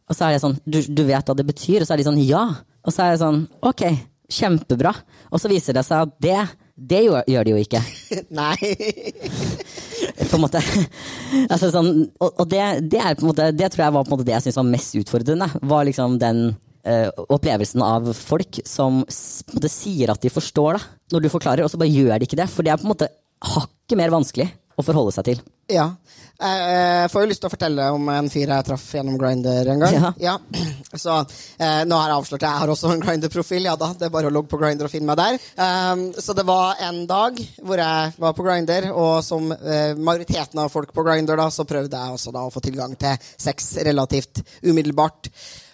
[0.09, 1.83] Og så er jeg sånn Du, du vet hva det betyr?
[1.83, 2.47] Og så er de sånn Ja.
[2.81, 3.85] Og så er jeg sånn Ok,
[4.31, 4.95] kjempebra.
[5.29, 6.41] Og så viser det seg at det
[6.79, 7.81] det gjør de jo ikke.
[8.39, 8.55] Nei.
[10.17, 10.61] På en måte
[11.53, 14.27] altså sånn, Og, og det, det, er måte, det tror jeg var på en måte
[14.27, 15.49] det jeg syntes var mest utfordrende.
[15.73, 16.41] Var liksom den
[16.87, 21.71] uh, opplevelsen av folk som måte sier at de forstår det, når du forklarer, og
[21.71, 22.49] så bare gjør de ikke det.
[22.51, 23.11] For det er på en måte
[23.55, 25.41] hakket mer vanskelig å forholde seg til.
[25.69, 25.91] Ja.
[26.39, 29.67] Jeg eh, får jo lyst til å fortelle om en fyr jeg traff gjennom Grinder
[29.73, 29.97] en gang.
[30.23, 30.37] Ja.
[31.03, 33.67] Så eh, nå har jeg avslørt Jeg har også en Grinder-profil.
[33.67, 35.39] Ja da, det er bare å logge på Grinder og finne meg der.
[35.59, 40.63] Um, så det var en dag hvor jeg var på Grinder, og som eh, majoriteten
[40.63, 43.73] av folk på Grinder, da, så prøvde jeg også da å få tilgang til sex
[43.85, 45.29] relativt umiddelbart.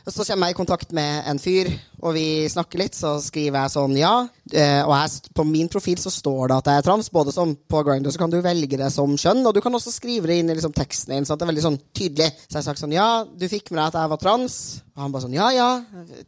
[0.06, 1.72] Så kommer jeg i kontakt med en fyr,
[2.06, 2.94] og vi snakker litt.
[2.94, 4.14] Så skriver jeg sånn ja.
[4.52, 7.10] Eh, og her, på min profil så står det at jeg er trans.
[7.14, 9.94] Både som på Grindr så kan du velge det som kjønn, og du kan også
[9.96, 11.26] skrive det inn i liksom, teksten din.
[11.26, 12.30] Så det er veldig sånn tydelig.
[12.46, 14.60] Så jeg sagt sånn ja, du fikk med deg at jeg var trans.
[14.94, 15.70] Og han bare sånn ja, ja.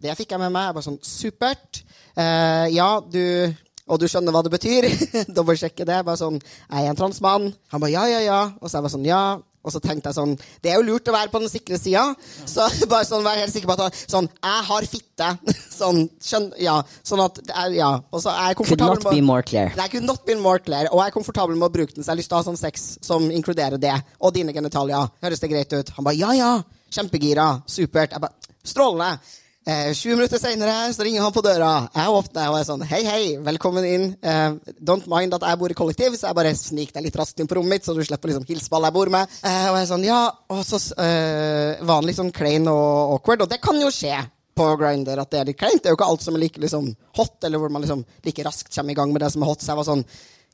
[0.02, 0.72] Det fikk jeg med meg.
[0.72, 1.84] Jeg bare sånn supert.
[2.18, 3.54] Uh, ja, du
[3.88, 4.90] og du skjønner hva det betyr.
[5.38, 6.02] Dobbeltsjekke det.
[6.08, 7.52] Bare sånn Jeg er en transmann.
[7.72, 8.42] Han bare ja, ja, ja.
[8.60, 9.22] Og så jeg bare sånn ja.
[9.68, 12.06] Og så tenkte jeg sånn Det er jo lurt å være på den sikre sida.
[12.48, 15.30] Så bare sånn, vær helt sikker på at sånn Jeg har fitte.
[15.78, 16.78] Sånn, skjønn, ja.
[17.06, 17.42] Sånn at
[17.76, 17.90] Ja.
[18.14, 19.74] Og så er jeg Could komfortabel not be more clear.
[19.78, 20.90] Nei, could not be more clear.
[20.94, 22.48] Og jeg er komfortabel med å bruke den, så jeg har lyst til å ha
[22.48, 23.94] sånn sex som inkluderer det.
[24.22, 25.12] Og dine genitalier.
[25.26, 25.92] Høres det greit ut?
[25.98, 26.52] Han bare ja, ja.
[26.94, 27.50] Kjempegira.
[27.70, 28.16] Supert.
[28.16, 28.34] Jeg bare
[28.68, 29.20] Strålende.
[29.68, 31.90] Eh, 20 minutter seinere ringer han på døra.
[31.92, 34.06] Jeg åpner og er sånn Hei, hei, velkommen inn.
[34.24, 37.44] Eh, don't mind at jeg bor i kollektiv, så jeg bare sniker deg litt raskt
[37.44, 39.34] inn på rommet mitt, så du slipper liksom hilse på alle jeg bor med.
[39.42, 40.22] Eh, og jeg er sånn, ja,
[40.56, 44.16] og så eh, var han litt sånn klein og awkward, og det kan jo skje
[44.56, 45.84] på Grindr at det er litt kleint.
[45.84, 48.48] Det er jo ikke alt som er like liksom, hot, eller hvor man liksom like
[48.48, 49.68] raskt kommer i gang med det som er hot.
[49.68, 50.08] Så jeg var sånn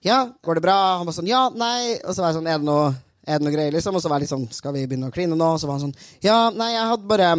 [0.04, 0.82] Ja, går det bra?
[0.97, 1.99] Han var sånn Ja, nei.
[2.02, 2.89] Og så var jeg sånn Er det noe,
[3.23, 3.95] er det noe greier, liksom?
[3.95, 5.54] Og så var jeg litt sånn Skal vi begynne å kline nå?
[5.54, 7.30] Og så var han sånn Ja, nei, jeg hadde bare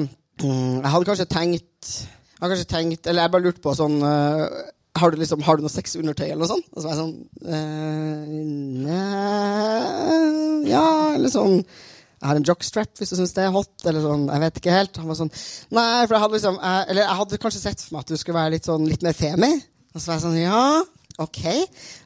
[0.42, 4.46] Jeg hadde kanskje tenkt Jeg hadde kanskje tenkt Eller jeg bare lurte på sånn øh,
[4.94, 6.68] har du, liksom, har du noe sexundertøy eller noe sånt?
[6.70, 7.16] Og så var jeg sånn
[8.86, 11.56] øh, Ja, eller sånn
[12.24, 13.82] jeg har en jockstrap hvis du syns det er hot.
[13.84, 14.96] Eller sånn, jeg vet ikke helt.
[14.96, 15.28] Han var sånn,
[15.76, 18.16] nei, for jeg hadde liksom jeg, Eller jeg hadde kanskje sett for meg at du
[18.16, 19.50] skulle være litt sånn litt mer femi.
[19.92, 20.62] Og så var jeg sånn, ja,
[21.22, 21.40] ok.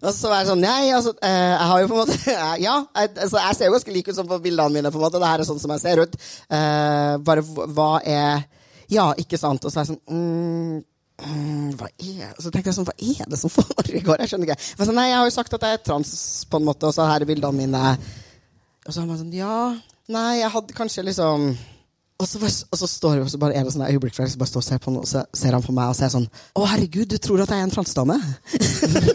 [0.03, 2.75] Og så var jeg sånn, nei, altså, eh, jeg har jo på en måte Ja,
[2.85, 4.92] jeg, altså, jeg ser jo ganske lik ut som på bildene mine.
[4.92, 6.18] på en måte, Det her er sånn som jeg ser ut.
[6.53, 8.47] Uh, bare hva er
[8.92, 9.64] Ja, ikke sant?
[9.64, 10.85] Og så er jeg sånn mm,
[11.25, 14.25] mm, hva er Så tenkte jeg sånn, hva er det som foregår?
[14.25, 14.61] Jeg skjønner ikke.
[14.75, 16.14] Jeg sånn, nei, jeg har jo sagt at jeg er trans,
[16.51, 17.97] på en måte, og så her er bildene mine.
[18.87, 19.73] Og så har man sånn Ja,
[20.12, 21.51] nei, jeg hadde kanskje liksom
[22.18, 24.62] og så, og så står og så bare er det sånn øyeblikk der bare står
[24.62, 27.07] og ser på han, og så ser han på meg og sier sånn Å, herregud,
[27.12, 28.16] du tror at jeg er en transdame?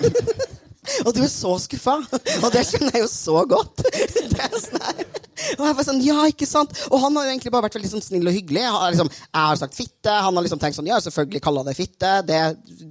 [1.05, 1.97] og du er så skuffa!
[2.39, 3.83] Og det skjønner jeg jo så godt.
[4.63, 5.03] Sånn.
[5.57, 6.71] Og jeg var sånn, ja, ikke sant?
[6.89, 8.61] Og han har egentlig bare vært veldig sånn snill og hyggelig.
[8.63, 10.13] Jeg har, liksom, jeg har sagt fitte.
[10.13, 12.11] Han har liksom tenkt sånn, ja, selvfølgelig kaller det fitte.
[12.27, 12.39] Det,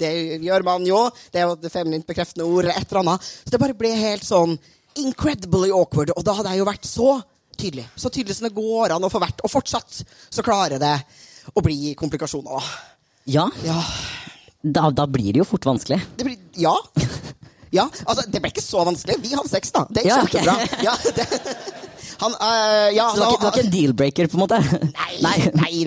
[0.00, 0.12] det
[0.44, 1.02] gjør man jo.
[1.32, 3.28] Det er jo det feminint bekreftende ord, et eller annet.
[3.42, 4.56] Så det bare ble helt sånn
[5.00, 6.12] incredibly awkward.
[6.16, 7.12] Og da hadde jeg jo vært så
[7.62, 7.86] tydelig.
[7.96, 9.40] Så tydelig som det går an å få vært.
[9.46, 10.96] Og fortsatt så klarer det
[11.54, 12.66] å bli komplikasjoner.
[13.30, 13.78] Ja, Ja,
[14.62, 16.00] da, da blir det jo fort vanskelig.
[16.18, 16.74] det blir Ja.
[17.72, 19.14] Ja, altså, det ble ikke så vanskelig.
[19.24, 19.86] Vi hadde sex, da.
[19.88, 20.82] Det gikk Ja, kjempebra.
[20.84, 21.24] Ja, det,
[22.20, 24.58] han, øh, ja, Så det var ikke, det var ikke en deal-breaker, på en måte?
[24.92, 25.38] Nei, nei,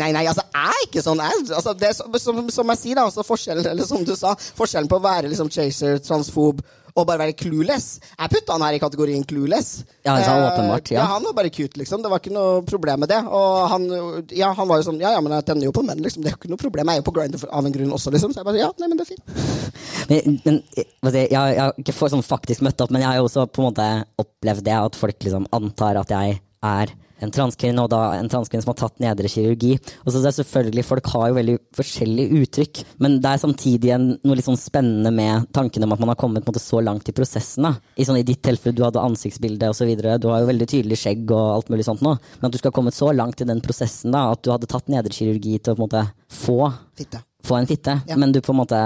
[0.02, 1.22] nei, nei, altså, jeg er ikke sånn.
[1.22, 4.16] Jeg, altså, det er som, som, som jeg sier, da, altså, forskjellen, eller som du
[4.18, 6.64] sa, forskjellen på å være liksom, chaser, transfob
[6.96, 8.00] og bare være clueless.
[8.16, 9.84] Jeg putta han her i kategorien clueless.
[10.06, 11.00] Ja, altså, Eh, åpenbart, ja.
[11.02, 11.06] ja.
[11.12, 12.02] Han var bare cute, liksom.
[12.04, 13.20] Det var ikke noe problem med det.
[13.28, 13.88] Og han,
[14.32, 16.24] ja, han var jo sånn Ja, ja, men jeg tenner jo på menn, liksom.
[16.24, 16.88] Det er jo ikke noe problem.
[16.88, 18.32] Jeg er jo på Grindr av en grunn også, liksom.
[18.32, 19.24] Så jeg bare Ja, nei, men det er fint.
[20.06, 20.86] Men, men jeg,
[21.32, 23.64] jeg, jeg har ikke for, sånn faktisk møtt opp, men jeg har jo også på
[23.64, 23.86] en måte
[24.22, 28.62] opplevd det at folk liksom antar at jeg er en transkvinne, og da en transkvinne
[28.66, 29.70] som har tatt nedre kirurgi.
[30.04, 33.94] Og så det er selvfølgelig, Folk har jo veldig forskjellige uttrykk, men det er samtidig
[33.96, 37.08] en, noe litt sånn spennende med tanken om at man har kommet måte, så langt
[37.08, 37.64] i prosessen.
[37.70, 37.72] da.
[37.96, 39.94] I, sånn, I ditt tilfelle, du hadde ansiktsbilde osv.
[40.20, 42.18] Du har jo veldig tydelig skjegg og alt mulig sånt nå.
[42.42, 44.68] Men at du skal ha kommet så langt i den prosessen da, at du hadde
[44.76, 46.04] tatt nedre kirurgi til å på en måte
[46.44, 46.60] få
[47.00, 47.24] Fitte.
[47.48, 48.18] få en fitte, Ja.
[48.20, 48.82] men du på en måte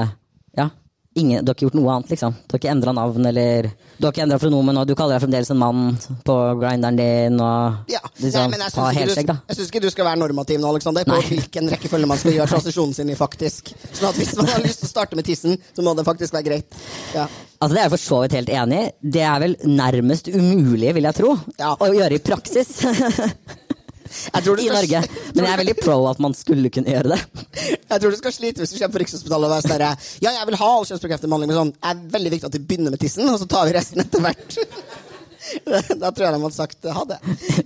[0.55, 0.69] Ja.
[1.17, 2.35] Ingen, du har ikke gjort noe annet, liksom.
[2.45, 3.65] Du har ikke endra navn, eller
[3.97, 5.79] Du har ikke endra pronomen, og du kaller deg fremdeles en mann
[6.27, 10.19] på grinderen din, og Ja, liksom, nei, men jeg syns ikke, ikke du skal være
[10.21, 11.23] normativ nå, Alexander, på Nei.
[11.31, 13.73] hvilken rekkefølge man skal gjøre transisjonen sin i, faktisk.
[13.89, 16.37] Sånn at hvis man har lyst til å starte med tissen, så må det faktisk
[16.37, 16.77] være greit.
[17.17, 17.25] Ja.
[17.59, 18.91] Altså, Det er jeg for så vidt helt enig i.
[19.17, 21.73] Det er vel nærmest umulig, vil jeg tro, Ja.
[21.73, 22.85] å gjøre i praksis
[24.09, 25.01] Jeg tror du i skal- Norge.
[25.35, 27.19] Men jeg er veldig pro at man skulle kunne gjøre det.
[27.89, 30.45] Jeg tror du skal slite hvis du kommer på Rikshospitalet og er sånn Ja, jeg
[30.45, 33.01] vil ha all kjønnsbekreftende behandling, men sånn Det er veldig viktig at vi begynner med
[33.01, 34.57] tissen, og så tar vi resten etter hvert.
[35.97, 37.17] Da tror jeg de hadde sagt ha det.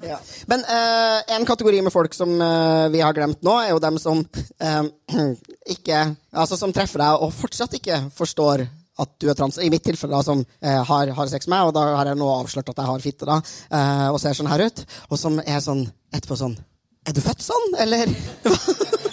[0.07, 0.19] Ja.
[0.47, 3.97] Men uh, en kategori med folk som uh, vi har glemt nå, er jo dem
[3.99, 4.83] som uh,
[5.75, 8.63] ikke Altså som treffer deg og fortsatt ikke forstår
[8.99, 9.57] at du er trans.
[9.57, 12.19] I mitt tilfelle, da, som eh, har, har sex med meg, og da har jeg
[12.19, 13.39] nå avslørt at jeg har fitte, da,
[13.73, 16.57] eh, og ser sånn her ut, og som er sånn etterpå sånn
[17.03, 18.13] Er du født sånn, eller?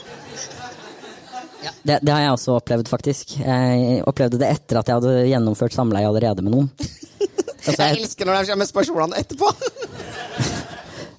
[1.80, 3.38] Det, det har jeg også opplevd, faktisk.
[3.40, 6.68] Jeg opplevde det etter at jeg hadde gjennomført samleie allerede med noen.
[6.76, 9.48] Altså, Jeg jeg, elsker når de kommer med spørsmålene etterpå.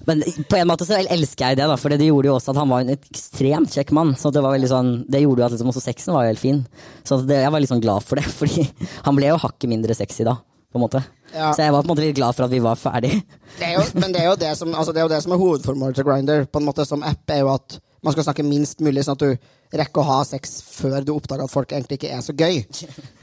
[0.08, 2.60] Men på en måte så elsker jeg det, da, for det gjorde jo også at
[2.62, 4.14] han var en ekstremt kjekk mann.
[4.18, 6.42] Så det var veldig sånn, det gjorde jo at liksom også sexen var jo helt
[6.42, 6.62] fin.
[7.06, 8.66] Så det, jeg var litt sånn glad for det, fordi
[9.06, 10.38] han ble jo hakket mindre sexy da.
[10.72, 11.04] på en måte.
[11.32, 11.52] Ja.
[11.54, 13.14] Så jeg var på en måte litt glad for at vi var ferdig.
[13.58, 15.34] Det er jo, men det er jo det som, altså det er, jo det som
[15.34, 18.46] er hovedformålet til Grindr på en måte som app, er jo at man skal snakke
[18.46, 22.00] minst mulig, sånn at du rekker å ha sex før du oppdager at folk egentlig
[22.00, 22.62] ikke er så gøy.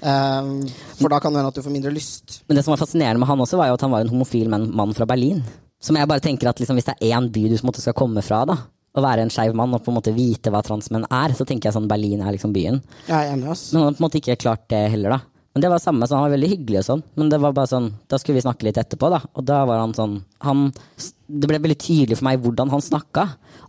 [0.05, 0.61] Um,
[1.01, 2.43] for da kan det hende at du får mindre lyst.
[2.45, 4.53] Men det som var fascinerende med han også, var jo at han var en homofil
[4.53, 5.41] mann fra Berlin.
[5.79, 8.23] Som jeg bare tenker at liksom, hvis det er én by du måte skal komme
[8.25, 8.57] fra, da,
[8.97, 11.69] å være en skeiv mann og på en måte vite hva transmenn er, så tenker
[11.69, 12.81] jeg sånn Berlin er liksom byen.
[13.07, 13.69] Jeg er enig, ass.
[13.71, 15.21] Men han har på en måte ikke klart det heller, da.
[15.55, 17.01] Men det var samme, så han var veldig hyggelig og sånn.
[17.17, 19.21] Men det var bare sånn, da skulle vi snakke litt etterpå, da.
[19.33, 20.67] Og da var han sånn han,
[21.29, 23.25] Det ble veldig tydelig for meg hvordan han snakka.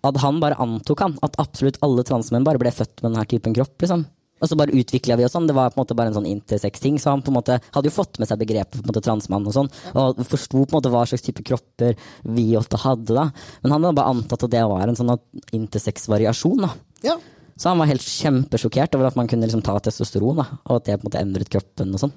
[0.06, 3.56] At han bare antok han, at absolutt alle transmenn bare ble født med denne typen
[3.56, 4.04] kropp, liksom.
[4.40, 5.48] Og så bare utvikla vi og sånn.
[5.48, 6.98] Det var på en måte bare en sånn intersex-ting.
[7.00, 9.48] Så han på en måte hadde jo fått med seg begrepet på en måte transmann
[9.48, 9.72] og sånn.
[9.94, 13.28] Og forsto på en måte hva slags type kropper vi ofte hadde, da.
[13.64, 15.12] Men han hadde bare antatt at det var en sånn
[15.56, 16.72] intersex-variasjon, da.
[17.04, 17.18] Ja.
[17.60, 20.86] Så han var helt kjempesjokkert over at man kunne liksom ta testosteron, da, og at
[20.86, 22.14] det på en måte endret kroppen og sånn.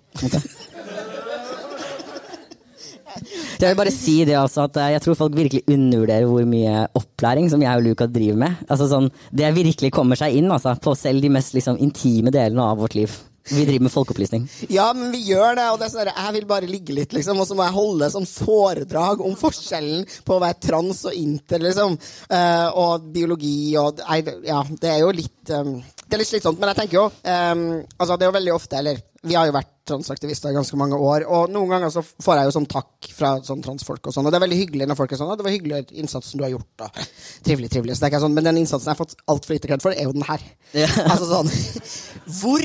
[3.21, 6.85] Jeg vil bare si det også, at eh, jeg tror folk virkelig undervurderer hvor mye
[6.99, 8.63] opplæring som jeg og Luca driver med.
[8.67, 12.65] Altså sånn, Det virkelig kommer seg inn altså, på selv de mest liksom, intime delene
[12.71, 13.13] av vårt liv.
[13.51, 14.45] Vi driver med folkeopplysning.
[14.71, 17.41] Ja, men vi gjør det, og det er sånn jeg vil bare ligge litt, liksom,
[17.43, 21.63] og så må jeg holde sånn foredrag om forskjellen på å være trans og inter,
[21.63, 21.99] liksom,
[22.33, 26.71] Uh, og biologi og Ja, det er jo litt um, Det er litt slitsomt, men
[26.71, 27.63] jeg tenker jo um,
[27.97, 30.95] Altså, det er jo veldig ofte, eller vi har jo vært transaktivister i ganske mange
[30.95, 34.27] år, og noen ganger så får jeg jo sånn takk fra sånn transfolk og sånn,
[34.27, 36.45] og det er veldig hyggelig når folk er sånn at det var hyggelig innsatsen du
[36.45, 36.89] har gjort, da.
[37.45, 37.97] Trivelig, trivelig.
[37.97, 39.95] Så det er ikke sånn, men den innsatsen jeg har fått altfor lite kred for,
[39.95, 40.43] er jo den her.
[40.73, 40.99] Yeah.
[41.13, 41.49] Altså sånn
[42.39, 42.63] Hvor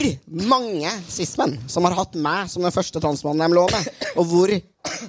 [0.48, 4.54] mange cis-menn som har hatt meg som den første transmannen de lå med, og hvor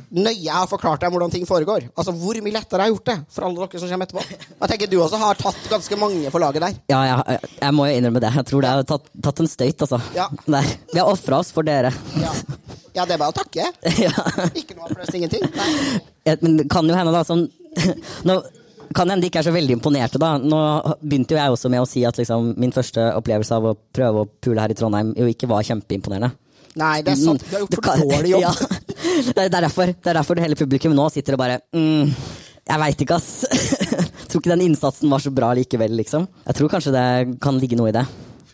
[0.09, 1.85] nøye jeg har forklart dem hvordan ting foregår.
[1.93, 4.39] Altså Hvor mye lettere jeg har gjort det for alle dere som kommer etterpå.
[4.49, 6.77] Jeg tenker Du også har tatt ganske mange for laget der.
[6.91, 8.33] Ja, jeg, jeg må jo innrømme det.
[8.39, 10.01] Jeg tror det har tatt, tatt en støyt, altså.
[10.17, 10.27] Ja.
[10.49, 10.71] Der.
[10.93, 11.93] Vi har ofra oss for dere.
[12.19, 12.33] Ja,
[12.95, 13.69] ja det er bare å takke.
[14.61, 15.45] Ikke noe applaus, ingenting.
[16.27, 17.47] Ja, Men det kan jo hende, da, som
[18.27, 18.41] Nå
[18.95, 20.31] kan hende de ikke er så veldig imponerte, da.
[20.41, 20.59] Nå
[21.03, 24.23] begynte jo jeg også med å si at liksom, min første opplevelse av å prøve
[24.23, 26.31] å pule her i Trondheim jo ikke var kjempeimponerende.
[26.79, 27.43] Nei, det er sant.
[27.45, 28.45] Du har gjort Det for dårlig jobb.
[28.99, 29.33] Ja.
[29.33, 32.09] Det, er derfor, det er derfor hele publikum nå sitter og bare mm,
[32.67, 33.45] Jeg veit ikke, ass.
[33.47, 36.27] Jeg tror ikke den innsatsen var så bra likevel, liksom.
[36.45, 37.05] Jeg tror kanskje det
[37.41, 38.03] kan ligge noe i det.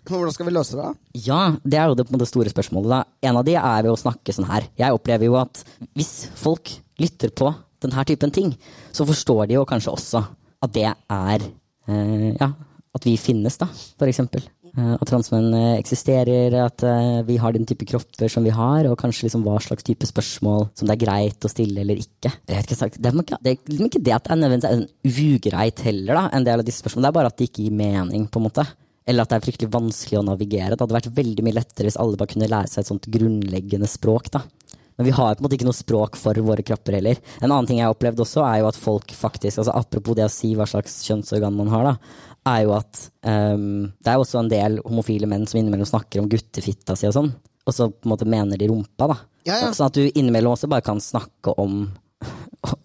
[0.05, 0.89] Hvordan skal vi løse det?
[1.25, 2.91] Ja, det er jo det, det store spørsmålet.
[2.91, 3.29] da.
[3.29, 4.67] En av de er ved å snakke sånn her.
[4.79, 5.63] Jeg opplever jo at
[5.97, 7.51] hvis folk lytter på
[7.83, 8.53] denne typen ting,
[8.95, 10.23] så forstår de jo kanskje også
[10.65, 11.49] at det er
[11.89, 12.53] eh, Ja,
[12.95, 13.67] at vi finnes, da,
[13.99, 14.45] for eksempel.
[14.75, 18.87] Eh, at transmenn eh, eksisterer, at eh, vi har den type kropper som vi har,
[18.89, 22.33] og kanskje liksom hva slags type spørsmål som det er greit å stille eller ikke.
[22.43, 26.47] Det er ikke det, er ikke det at det er nødvendigvis ugreit heller, da, en
[26.47, 27.07] del av disse spørsmålene.
[27.07, 28.67] Det er bare at det ikke gir mening, på en måte.
[29.05, 30.73] Eller at det er fryktelig vanskelig å navigere.
[30.73, 33.89] Det hadde vært veldig mye lettere hvis alle bare kunne lære seg et sånt grunnleggende
[33.89, 34.31] språk.
[34.33, 34.41] da.
[34.95, 37.19] Men vi har på en måte ikke noe språk for våre kropper heller.
[37.41, 40.25] En annen ting jeg har opplevd også, er jo at folk faktisk, altså apropos det
[40.27, 42.21] å si hva slags kjønnsorgan man har, da,
[42.55, 46.21] er jo at um, det er jo også en del homofile menn som innimellom snakker
[46.21, 47.31] om guttefitta si og sånn,
[47.65, 49.19] og så på en måte mener de rumpa, da.
[49.45, 49.73] Ja, ja.
[49.75, 51.89] Sånn at du innimellom også bare kan snakke om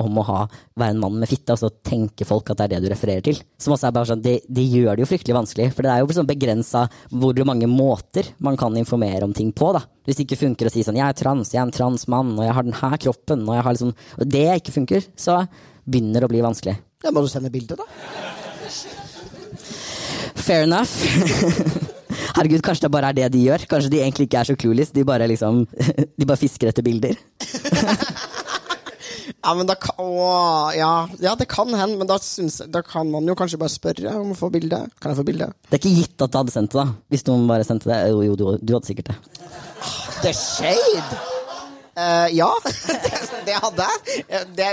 [0.02, 0.40] om å ha,
[0.78, 3.24] være en mann med fitte, og så tenker folk at det er det du refererer
[3.26, 3.40] til.
[3.60, 6.02] Som også er bare sånn, det, de gjør det jo fryktelig vanskelig, for det er
[6.02, 9.72] jo sånn begrensa hvor mange måter man kan informere om ting på.
[9.76, 9.84] da.
[10.06, 12.38] Hvis det ikke funker å si sånn 'jeg er trans, jeg er en trans mann,
[12.38, 15.48] og jeg har den her kroppen', og jeg har liksom og det ikke funker, så
[15.88, 16.76] begynner det å bli vanskelig.
[17.04, 17.84] Ja, Må du sende bilde, da?
[20.34, 20.90] Fair enough.
[22.36, 23.66] Herregud, kanskje det bare er det de gjør.
[23.70, 24.92] Kanskje de egentlig ikke er så clueless.
[24.94, 25.64] De bare liksom,
[26.18, 27.18] de bare fisker etter bilder.
[29.40, 30.28] Ja, men da kan, å,
[30.76, 30.90] ja,
[31.24, 34.34] ja, det kan hende, men da, synes, da kan man jo kanskje bare spørre om
[34.34, 34.82] å få bilde.
[35.00, 35.48] Kan jeg få bilde?
[35.70, 36.98] Det er ikke gitt at du hadde sendt det, da.
[37.08, 38.02] Hvis noen bare sendte det.
[38.12, 39.18] Jo, jo, du, du hadde sikkert det.
[40.20, 41.39] The Shade!
[41.96, 42.48] Eh, ja,
[42.86, 44.24] det, det hadde jeg.
[44.56, 44.68] Det,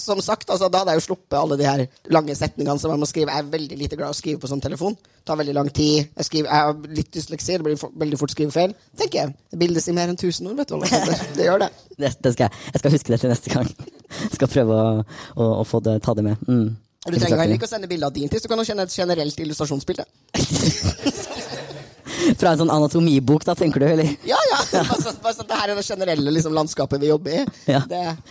[0.00, 3.02] som sagt, altså, da hadde jeg jo sluppet alle de her lange setningene som jeg
[3.02, 3.32] må skrive.
[3.32, 4.96] Jeg er veldig lite glad i å skrive på sånn telefon.
[4.96, 6.08] Det tar veldig lang tid.
[6.08, 8.76] Jeg, skriver, jeg har litt dysleksi, det blir for, veldig fort skrivefeil.
[8.98, 9.34] Tenker jeg.
[9.52, 10.78] Det bildes i mer enn 1000 ord, vet du.
[10.82, 11.72] Det, Det gjør det.
[11.98, 12.64] Det, det skal jeg.
[12.72, 13.74] jeg skal huske det til neste gang.
[14.22, 14.96] Jeg skal prøve å,
[15.36, 16.48] å, å få det, ta det med.
[16.48, 16.72] Mm.
[17.02, 18.94] Du trenger heller ikke å sende bilde av din tiss, du kan jo kjenne et
[18.94, 20.06] generelt illustrasjonsbilde.
[22.38, 23.86] Fra en sånn anatomibok, da, tenker du?
[23.88, 24.12] Eller?
[24.28, 24.60] Ja, ja.
[24.72, 27.44] Bare sånn, bare sånn, det her er det generelle liksom, landskapet vi jobber i.
[27.70, 27.82] Ja.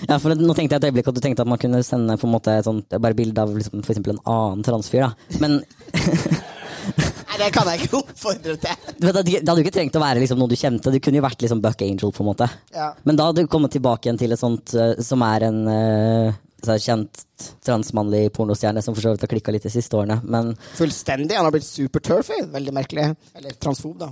[0.07, 2.27] Ja, for Nå tenkte jeg et øyeblikk at du tenkte at man kunne sende på
[2.27, 5.07] en måte et sånt, bare bilde av liksom, eksempel en annen transfyr.
[5.07, 5.38] da.
[5.43, 5.62] Men
[7.31, 8.86] nei, det kan jeg ikke oppfordre til.
[8.97, 10.93] du vet, det hadde jo ikke trengt å være liksom, noe du kjente.
[10.93, 12.13] Du kunne jo vært liksom Buck Angel.
[12.15, 12.47] på en måte.
[12.75, 12.91] Ja.
[13.07, 16.39] Men da hadde du kommet tilbake igjen til et sånt eh, som er en eh,
[16.65, 17.24] så kjent
[17.65, 20.19] transmannlig pornostjerne som for så vidt har klikka litt de siste årene.
[20.24, 21.36] Men Fullstendig.
[21.38, 22.41] Han har blitt superturfy.
[22.54, 23.10] Veldig merkelig.
[23.38, 24.12] Eller transfob, da.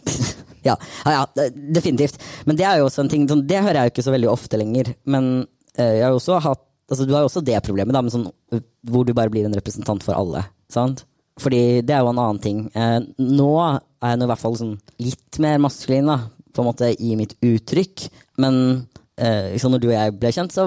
[0.68, 2.20] ja, ja, ja, definitivt.
[2.44, 4.60] Men det er jo også en ting Det hører jeg jo ikke så veldig ofte
[4.60, 4.94] lenger.
[5.04, 5.30] Men
[5.76, 8.14] eh, jeg har jo også hatt altså, Du har jo også det problemet, da, med
[8.14, 10.46] sånn, eh, hvor du bare blir en representant for alle.
[10.72, 11.04] Sant?
[11.40, 12.64] Fordi det er jo en annen ting.
[12.74, 13.80] Eh, nå er
[14.12, 16.20] jeg nå i hvert fall sånn litt mer maskulin, da,
[16.56, 18.06] på en måte, i mitt uttrykk.
[18.42, 20.66] Men eh, når du og jeg ble kjent, så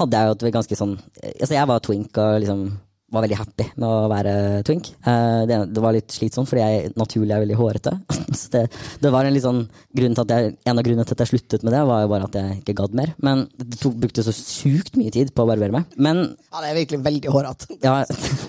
[0.00, 2.64] hadde jeg jo et ganske sånn Altså, jeg var twink og liksom
[3.10, 4.32] var veldig happy med å være
[4.66, 4.92] twink.
[5.02, 7.94] Eh, det, det var litt slitsomt, fordi jeg naturlig er veldig hårete.
[8.38, 8.62] Så det,
[9.02, 9.64] det var en litt sånn
[9.98, 12.12] grunn til at jeg, En av grunnene til at jeg sluttet med det, var jo
[12.12, 13.14] bare at jeg ikke gadd mer.
[13.26, 15.90] Men det tok, brukte så sjukt mye tid på å barbere meg.
[15.98, 17.80] Men Ja, det er virkelig veldig hårete.
[17.82, 17.98] ja,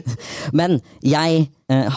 [0.59, 1.47] men jeg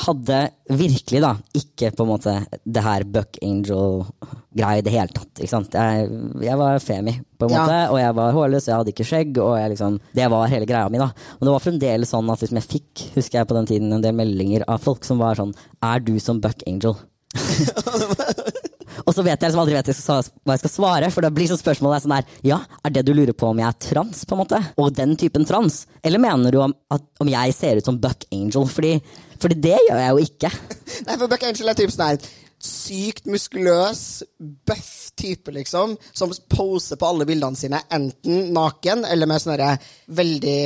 [0.05, 0.37] hadde
[0.71, 2.35] virkelig da ikke på en måte
[2.65, 5.33] det her Buck Angel-greia i det hele tatt.
[5.41, 5.75] Ikke sant?
[5.75, 6.09] Jeg,
[6.47, 7.63] jeg var femi, på en Ja.
[7.65, 9.39] måte, og jeg var hårløs, jeg hadde ikke skjegg.
[9.43, 10.99] og jeg liksom, Det var hele greia mi.
[10.99, 11.11] da.
[11.41, 14.03] Og det var fremdeles sånn at liksom jeg fikk husker jeg på den tiden, en
[14.05, 16.95] del meldinger av folk som var sånn Er du som Buck Angel?
[19.14, 21.29] Og så vet jeg liksom aldri vet jeg skal, hva jeg skal svare, for det
[21.37, 24.24] blir sånn spørsmålet sånn der Ja, er det du lurer på om jeg er trans,
[24.27, 24.59] på en måte?
[24.74, 25.85] Og den typen trans?
[26.03, 28.66] Eller mener du om, at, om jeg ser ut som Buck Angel?
[28.66, 28.96] Fordi,
[29.38, 30.50] fordi det gjør jeg jo ikke.
[31.07, 32.27] Nei, for Buck Angel er typ sånn her
[32.64, 39.42] sykt muskuløs, bøff type, liksom, som poser på alle bildene sine, enten naken eller med
[39.42, 39.70] sånne
[40.16, 40.61] veldig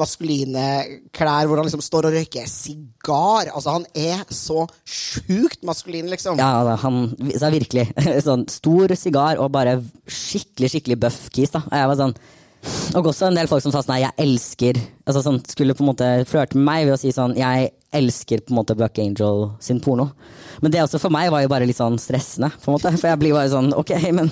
[0.00, 0.66] maskuline
[1.14, 3.50] klær hvor han liksom står og røyker sigar.
[3.52, 6.40] Altså, han er så sjukt maskulin, liksom.
[6.40, 7.02] Ja, han
[7.32, 7.88] er virkelig
[8.28, 11.64] sånn stor sigar og bare skikkelig, skikkelig buff kis, da.
[11.66, 12.16] Og jeg var sånn
[12.94, 15.82] og også en del folk som sa sånn nei, jeg elsker altså sånn, Skulle på
[15.82, 18.98] en måte flørte med meg ved å si sånn Jeg elsker på en måte Buck
[18.98, 20.08] Angel sin porno.
[20.64, 22.50] Men det også for meg var jo bare litt sånn stressende.
[22.62, 24.30] på en måte For jeg blir bare sånn Ok, men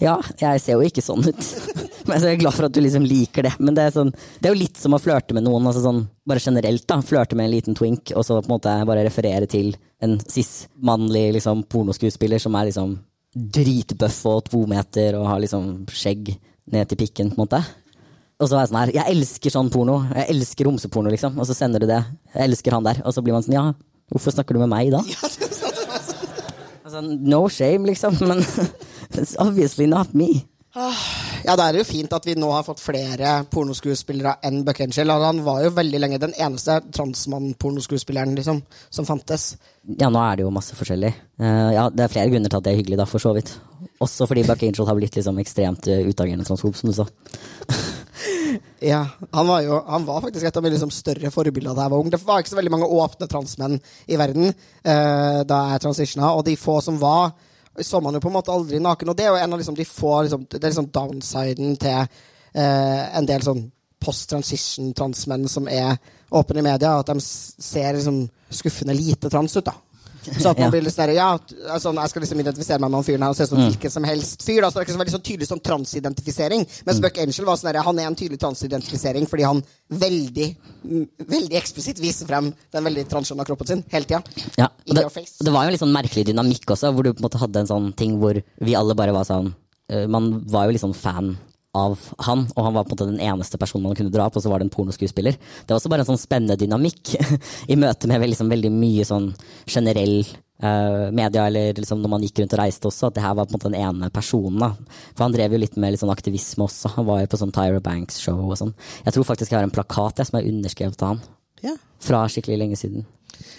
[0.00, 1.42] ja, jeg ser jo ikke sånn ut.
[2.08, 3.52] Men så er jeg glad for at du liksom liker det.
[3.62, 5.68] Men det er, sånn, det er jo litt som å flørte med noen.
[5.70, 6.98] altså sånn Bare generelt, da.
[7.06, 9.72] Flørte med en liten twink, og så på en måte bare referere til
[10.02, 12.96] en cis-mannlig liksom, pornoskuespiller som er liksom
[13.32, 16.34] dritbøff og to meter og har liksom skjegg
[16.72, 17.62] ned til pikken, på en måte.
[18.42, 20.00] Og så er jeg sånn her, jeg elsker sånn porno.
[20.10, 21.36] Jeg elsker homseporno, liksom.
[21.38, 22.00] Og så sender du det.
[22.34, 22.98] Jeg elsker han der.
[23.06, 23.68] Og så blir man sånn, ja,
[24.10, 25.04] hvorfor snakker du med meg da?
[26.92, 28.18] Altså, no shame, liksom.
[28.28, 28.42] Men
[29.16, 30.42] it's obviously not me.
[30.74, 34.82] Ja, da er det jo fint at vi nå har fått flere pornoskuespillere enn Buck
[34.84, 35.08] Angel.
[35.08, 39.54] Altså, Han var jo veldig lenge den eneste transmann-pornoskuespilleren liksom, som fantes.
[39.88, 41.14] Ja, nå er det jo masse forskjellig.
[41.40, 43.54] Uh, ja, det er flere grunner til at det er hyggelig, da, for så vidt.
[44.02, 47.08] Også fordi Buck Angel har blitt liksom ekstremt uh, utagerende transfob, som du sa.
[48.82, 51.92] Ja, han var jo han var faktisk et av mine liksom, større forbilder da jeg
[51.94, 52.10] var ung.
[52.12, 53.78] Det var ikke så veldig mange åpne transmenn
[54.10, 57.32] i verden uh, da jeg transitiona, og de få som var,
[57.80, 59.12] så man jo på en måte aldri naken.
[59.12, 62.02] Og det er jo en av liksom, de få liksom, Det er liksom downsiden til
[62.02, 63.64] uh, en del sånn
[64.02, 65.94] post-transition-transmenn som er
[66.34, 69.76] åpne i media, at de ser liksom skuffende lite trans ut, da.
[70.22, 70.70] Så at man Ja.
[70.70, 71.28] blir litt sånn ja,
[71.74, 73.90] altså, Jeg skal liksom identifisere meg med han fyren her og se ut som hvilken
[73.90, 74.60] som helst fyr.
[74.62, 76.66] Da, så det er ikke så veldig sånn tydelig sånn transidentifisering.
[76.86, 80.48] Mens Buck Angel var sånn der, han er en tydelig transidentifisering fordi han veldig
[80.84, 84.22] mm, veldig eksplisitt viser frem den veldig transkjønna kroppen sin hele tida.
[84.58, 87.26] Ja, det, det var jo en litt sånn merkelig dynamikk også, hvor du på en
[87.28, 89.54] måte hadde en sånn ting hvor vi alle bare var sånn
[89.90, 91.34] eh, Man var jo litt sånn fan
[91.74, 94.36] av han, og han var på en måte den eneste personen man kunne dra på,
[94.36, 95.38] og så var det en pornoskuespiller.
[95.38, 97.14] Det var også bare en sånn spennende dynamikk
[97.72, 99.30] i møte med liksom veldig mye sånn
[99.64, 100.18] generell
[100.60, 103.48] eh, media, eller liksom når man gikk rundt og reiste også, at det her var
[103.48, 104.60] på en måte den ene personen.
[104.60, 105.00] da.
[105.14, 106.92] For han drev jo litt med litt sånn aktivisme også.
[106.98, 108.74] Han var jo på sånn Tyra Banks-show og sånn.
[109.06, 111.24] Jeg tror faktisk jeg har en plakat jeg, som er underskrevet av han,
[111.64, 111.76] Ja.
[112.02, 113.06] fra skikkelig lenge siden.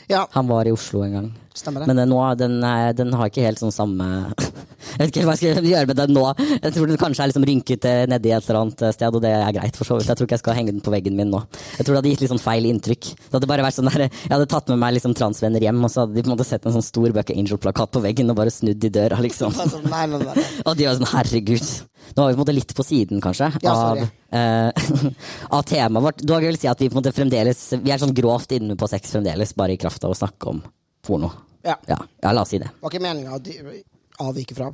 [0.10, 1.32] Ja, Han var i Oslo en gang.
[1.56, 1.88] stemmer det.
[1.88, 2.60] Men den, nå, den,
[2.98, 4.08] den har ikke helt sånn samme
[4.94, 6.24] Jeg vet ikke helt hva jeg skal gjøre med den nå.
[6.60, 9.54] Jeg tror den kanskje er liksom rynkete nedi et eller annet sted, og det er
[9.56, 9.78] greit.
[9.80, 10.10] for så vidt.
[10.12, 11.40] Jeg tror ikke jeg skal henge den på veggen min nå.
[11.80, 13.08] Jeg tror det hadde gitt litt sånn feil inntrykk.
[13.16, 15.94] Det hadde bare vært sånn der, Jeg hadde tatt med meg liksom transvenner hjem, og
[15.94, 18.38] så hadde de på en måte sett en sånn stor Buck Angel-plakat på veggen og
[18.42, 19.56] bare snudd i døra, liksom.
[19.56, 20.46] altså, nei, nei, nei.
[20.68, 21.74] Og de var sånn, herregud.
[22.14, 24.02] Nå var vi på en måte litt på siden, kanskje, Ja, av,
[24.36, 25.10] eh,
[25.56, 26.22] av temaet vårt.
[26.22, 28.76] Du vil vel si at vi på en måte fremdeles Vi er sånn grovt inne
[28.78, 30.62] på sex fremdeles, bare i kraft av å snakke om
[31.06, 31.30] porno.
[31.64, 31.78] Ja.
[31.88, 32.72] Ja, ja la oss si det.
[32.74, 34.70] Det var ikke meninga å avvike fra.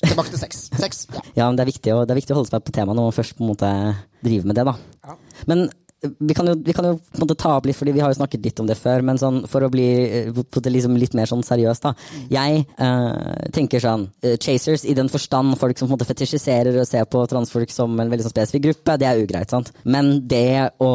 [0.00, 0.62] Tilbake til sex.
[0.80, 1.22] Sex, ja.
[1.34, 3.08] Ja, men det er viktig å, det er viktig å holde seg på temaet når
[3.08, 3.70] man først på en måte
[4.24, 4.76] driver med det, da.
[5.06, 5.16] Ja.
[5.50, 5.66] Men
[6.00, 8.12] vi kan, jo, vi kan jo på en måte ta opp litt, fordi vi har
[8.12, 10.96] jo snakket litt om det før, men sånn, for å bli eh, på det liksom
[11.00, 11.92] litt mer sånn seriøst, da.
[12.32, 16.80] Jeg eh, tenker sånn eh, Chasers i den forstand folk som på en måte fetisjiserer
[16.80, 19.72] og ser på transfolk som en veldig sånn spesifikk gruppe, det er ugreit, sant.
[19.84, 20.90] Men det å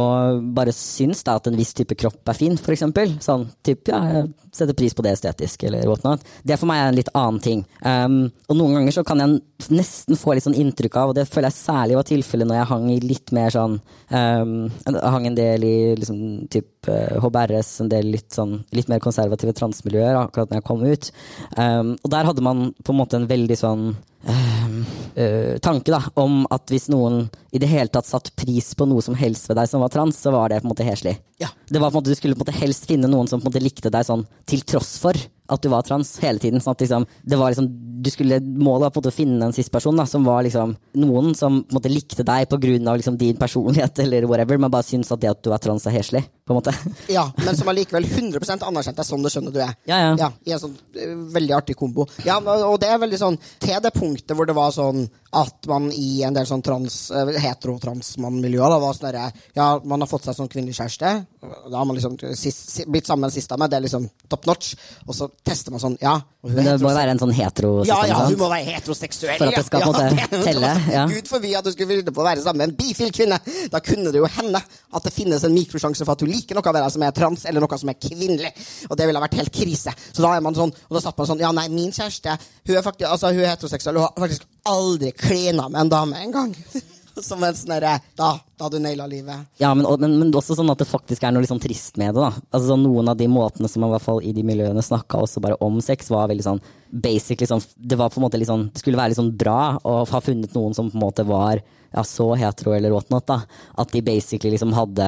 [0.57, 4.01] bare synes da at en viss type kropp er fin, for eksempel, sånn typ, ja,
[4.09, 7.41] jeg setter pris på det estetisk, eller whatnot, det for meg er en litt annen
[7.43, 7.61] ting.
[7.85, 11.27] Um, og noen ganger så kan jeg nesten få litt sånn inntrykk av, og det
[11.29, 13.77] føler jeg særlig var tilfellet når jeg hang i litt mer sånn
[14.09, 14.55] um,
[15.03, 16.89] hang en del i liksom, typ,
[17.21, 21.09] HBRS, en del litt, sånn, litt mer konservative transmiljøer akkurat når jeg kom ut.
[21.57, 24.77] Um, og der hadde man på en måte en veldig sånn um,
[25.17, 27.25] uh, tanke da, om at hvis noen
[27.55, 30.19] i det hele tatt satt pris på noe som helst ved deg som var trans,
[30.19, 31.17] så var det på en måte heslig.
[31.41, 31.49] Ja.
[31.67, 33.47] Det var på en måte, Du skulle på en måte helst finne noen som på
[33.47, 36.61] en måte likte deg sånn til tross for at du var trans hele tiden.
[36.61, 37.67] sånn at liksom, det var liksom,
[38.01, 41.35] du skulle Målet var på en måte å finne en cis-person som var liksom noen
[41.37, 45.11] som på en måte likte deg av liksom din personlighet, eller whatever, men bare syntes
[45.11, 46.25] at det at du er trans er heslig.
[46.45, 46.73] På en måte.
[47.15, 49.73] Ja, men som allikevel 100% anerkjent deg sånn det skjønner du er.
[49.89, 50.29] Ja, ja.
[50.45, 52.05] I en sånn eh, veldig artig kombo.
[52.25, 55.89] Ja, og det er veldig sånn til det punktet hvor det var sånn at man
[55.91, 59.25] i en del sånn trans, eh, hetero-transmann-miljøer var sånn derre
[59.57, 61.13] Ja, man har fått seg sånn kvinnelig kjæreste.
[61.41, 63.69] Da har man liksom sist, blitt sammen sist av meg.
[63.73, 64.75] det er liksom top notch.
[65.05, 67.99] Og så tester man sånn Ja, hun er Det må være en sånn hetero ja,
[68.07, 69.37] ja, hun må være heteroseksuell.
[69.41, 71.05] For at det skal ja, på en måte telle, ja.
[71.09, 73.41] Gud forby at du skulle finne på å være sammen med en bifil kvinne.
[73.73, 76.73] Da kunne det jo hende at det finnes en mikrosjanse for at du liker noe
[76.73, 78.51] ved deg som er trans, eller noe som er kvinnelig.
[78.89, 79.95] Og det ville vært helt krise.
[80.11, 82.75] Så da er man sånn, og da satt man sånn Ja, nei, min kjæreste hun
[82.75, 83.99] er faktisk, altså, hun er heteroseksuell.
[83.99, 86.53] Hun har faktisk aldri klina med en dame engang.
[87.23, 89.45] Som en sånn derre Da, da du naila livet.
[89.61, 92.23] Ja, men, men, men også sånn at det faktisk er noe sånn trist med det.
[92.23, 92.31] da.
[92.49, 95.21] Altså sånn, Noen av de måtene som man i hvert fall i de miljøene snakka
[95.23, 98.49] også bare om sex, var veldig sånn basically sånn Det var på en måte litt
[98.51, 101.25] sånn, det skulle være litt sånn bra å ha funnet noen som på en måte
[101.27, 101.63] var
[101.95, 103.27] ja, så hetero eller whatnot.
[103.27, 103.41] da.
[103.79, 105.07] At de basically liksom hadde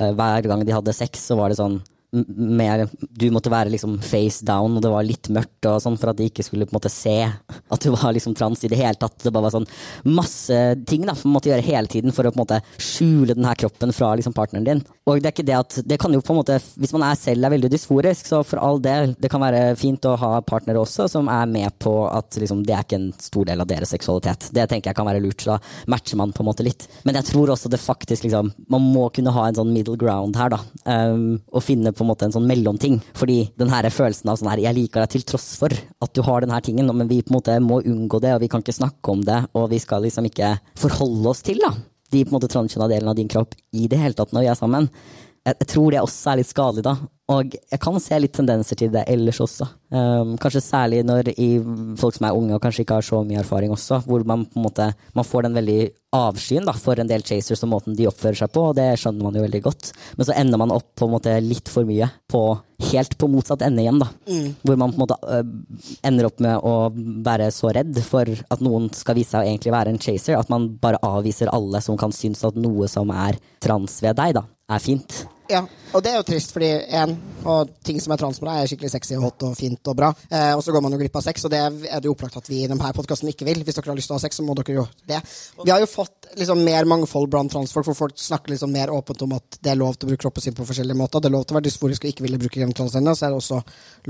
[0.00, 1.80] Hver gang de hadde sex, så var det sånn
[2.12, 6.10] mer, Du måtte være liksom face down, og det var litt mørkt og sånn for
[6.10, 8.78] at de ikke skulle på en måte se at du var liksom trans i det
[8.80, 9.18] hele tatt.
[9.22, 9.68] Det bare var sånn
[10.10, 10.58] masse
[10.90, 13.58] ting da, man måtte gjøre hele tiden for å på en måte skjule den her
[13.58, 14.82] kroppen fra liksom partneren din.
[15.06, 17.18] Og det er ikke det at det kan jo på en måte, Hvis man er
[17.18, 20.80] selv er veldig dysforisk, så for all del, det kan være fint å ha partnere
[20.80, 23.92] også som er med på at liksom, det er ikke en stor del av deres
[23.94, 24.50] seksualitet.
[24.54, 25.58] Det tenker jeg kan være lurt, så da
[25.90, 26.86] matcher man på en måte litt.
[27.04, 30.38] Men jeg tror også det faktisk liksom, man må kunne ha en sånn middle ground
[30.40, 30.60] her, da.
[30.84, 32.98] Um, og finne på en måte en sånn mellomting.
[33.16, 36.22] Fordi den her følelsen av sånn her, jeg liker deg til tross for at du
[36.26, 38.64] har den her tingen, men vi på en måte må unngå det, og vi kan
[38.64, 41.74] ikke snakke om det, og vi skal liksom ikke forholde oss til da,
[42.10, 44.52] de på en måte transkjønna delen av din kropp i det hele tatt når vi
[44.52, 44.88] er sammen.
[45.44, 46.96] Jeg, jeg tror det også er litt skadelig, da.
[47.30, 49.68] Og jeg kan se litt tendenser til det ellers også.
[49.90, 51.48] Um, kanskje særlig når i
[51.98, 54.58] folk som er unge og kanskje ikke har så mye erfaring også, hvor man på
[54.58, 55.78] en måte man får den veldig
[56.14, 59.26] avskyen da, for en del chasers og måten de oppfører seg på, og det skjønner
[59.26, 59.92] man jo veldig godt.
[60.18, 62.44] Men så ender man opp på en måte litt for mye på
[62.90, 64.10] helt på motsatt ende igjen, da.
[64.66, 66.76] Hvor man på en måte uh, ender opp med å
[67.26, 70.50] være så redd for at noen skal vise seg å egentlig være en chaser, at
[70.50, 74.48] man bare avviser alle som kan synes at noe som er trans ved deg, da,
[74.74, 75.22] er fint.
[75.50, 77.16] Ja, og det er jo trist, fordi en,
[77.50, 79.96] og ting som er trans med deg, er skikkelig sexy og hot og fint og
[79.98, 80.10] bra.
[80.30, 82.38] Eh, og så går man jo glipp av sex, og det er det jo opplagt
[82.38, 83.64] at vi i denne podkasten ikke vil.
[83.66, 85.18] Hvis dere har lyst til å ha sex, så må dere jo det.
[85.64, 89.26] Vi har jo fått liksom mer mangfold blant transfolk, for folk snakker liksom mer åpent
[89.26, 91.24] om at det er lov til å bruke kroppen sin på forskjellige måter.
[91.24, 93.42] Det er lov til å være dysforisk og ikke ville bruke genitaliene, så er det
[93.42, 93.60] også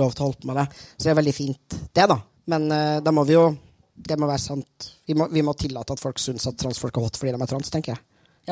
[0.02, 0.68] lov til å holde på med det.
[0.92, 2.20] Så det er veldig fint, det, da.
[2.52, 3.48] Men eh, da må vi jo
[4.00, 4.86] Det må være sant.
[5.04, 7.50] Vi må, vi må tillate at folk syns at transfolk er hot fordi de er
[7.50, 8.00] trans, tenker jeg.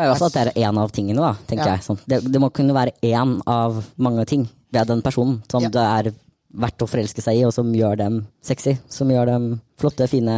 [0.04, 1.74] Ja, også at det er én av tingene, da, tenker Ja.
[1.76, 1.84] jeg.
[1.86, 1.98] Sånn.
[2.06, 5.68] Det, det må kunne være én av mange ting ved den personen som Ja.
[5.74, 6.12] det er
[6.54, 8.78] verdt å forelske seg i, og som gjør dem sexy.
[8.88, 10.34] Som gjør dem flotte, fine,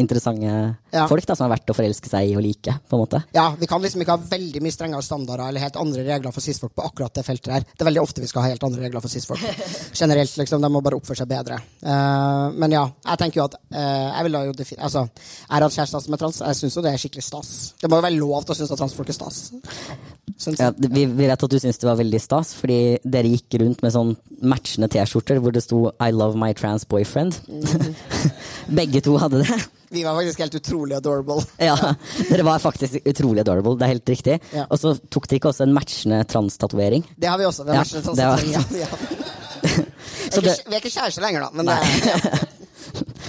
[0.00, 1.06] interessante Ja.
[1.08, 2.72] folk da, som er verdt å forelske seg i og like.
[2.88, 3.22] på en måte.
[3.34, 6.40] Ja, Vi kan liksom ikke ha veldig mye strengere standarder eller helt andre regler for
[6.40, 7.60] cis-folk på akkurat det feltet her.
[7.60, 9.40] Det er veldig ofte vi skal ha helt andre regler for cis-folk.
[10.00, 10.62] Generelt, liksom.
[10.62, 11.60] De må bare oppføre seg bedre.
[11.84, 15.62] Uh, men ja, jeg tenker jo at uh, Jeg vil jo defin altså, Jeg har
[15.62, 16.40] hatt kjærester som er trans.
[16.40, 17.50] Jeg syns jo det er skikkelig stas.
[17.80, 19.52] Det må jo være lov til å synes at transfolk er stas.
[20.58, 23.82] Ja, vi, vi vet at du syns det var veldig stas, fordi dere gikk rundt
[23.82, 27.40] med sånn matchende T-skjorter hvor det sto 'I love my trans boyfriend'.
[28.78, 29.58] Begge to hadde det.
[29.90, 31.42] Vi var faktisk helt utrolig adorable.
[31.68, 31.74] Ja,
[32.30, 34.36] Dere var faktisk utrolig adorable, det er helt riktig.
[34.54, 34.66] Ja.
[34.70, 37.06] Og så tok dere ikke også en matchende trans-tatovering.
[37.18, 37.64] Det har vi også.
[37.66, 38.90] Vi, Ja, har vært det var- ja, ja.
[40.28, 41.48] Så Vi er det- ikke- vi er ikke kjærester lenger, da.
[41.52, 42.44] Men det, ja.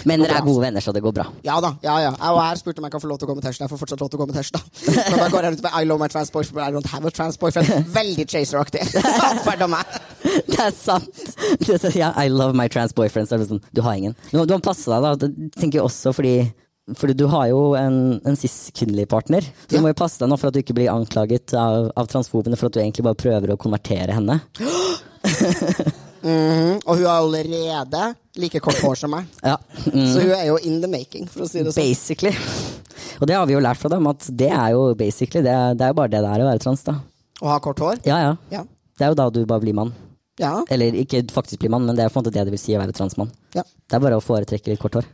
[0.10, 1.26] Men dere er gode venner, så det går bra.
[1.46, 1.74] Ja da.
[1.86, 2.12] ja, ja.
[2.16, 3.66] Jeg og her spurte om jeg kan få lov til å gå med T-skjorte.
[3.68, 4.62] Jeg får fortsatt lov til å gå med T-skjorte.
[4.80, 7.06] Så jeg går her rundt med I love my trans boyfriend, but I don't have
[7.08, 7.92] a trans boyfriend.
[7.96, 8.86] Veldig chaser-aktig.
[9.30, 10.00] Atferd av meg.
[10.50, 11.22] Det er sant!
[11.70, 13.30] Er, ja, I love my trans boyfriend.
[13.30, 14.18] Sånn, du har ingen.
[14.32, 15.16] Du, du må passe deg, da.
[15.28, 16.36] Det tenker jeg også fordi
[16.98, 19.46] fordi du har jo en, en cis-kvinnelig partner.
[19.46, 19.78] Så Ja.
[19.78, 22.58] du må jo passe deg nå for at du ikke blir anklaget av, av transfobene
[22.58, 24.40] for at du egentlig bare prøver å konvertere henne.
[26.24, 29.26] Mhm, Og hun har allerede like kort hår som meg.
[29.44, 31.84] Ja, mm, Så hun er jo in the making, for å si det sånn.
[31.84, 32.34] basically.
[33.22, 35.86] Og det har vi jo lært fra dem, at det er jo basically Det, det
[35.86, 36.98] er jo bare det det er å være trans, da.
[37.42, 38.00] Å ha kort hår.
[38.08, 38.36] Ja, ja.
[38.52, 38.64] Ja.
[38.98, 39.94] Det er jo da du bare blir mann.
[40.40, 40.64] Ja.
[40.72, 42.76] Eller ikke faktisk blir mann, men det er på en måte det det vil si
[42.76, 43.32] å være transmann.
[43.56, 43.64] ja.
[43.90, 45.06] Det er bare å foretrekke litt kort hår.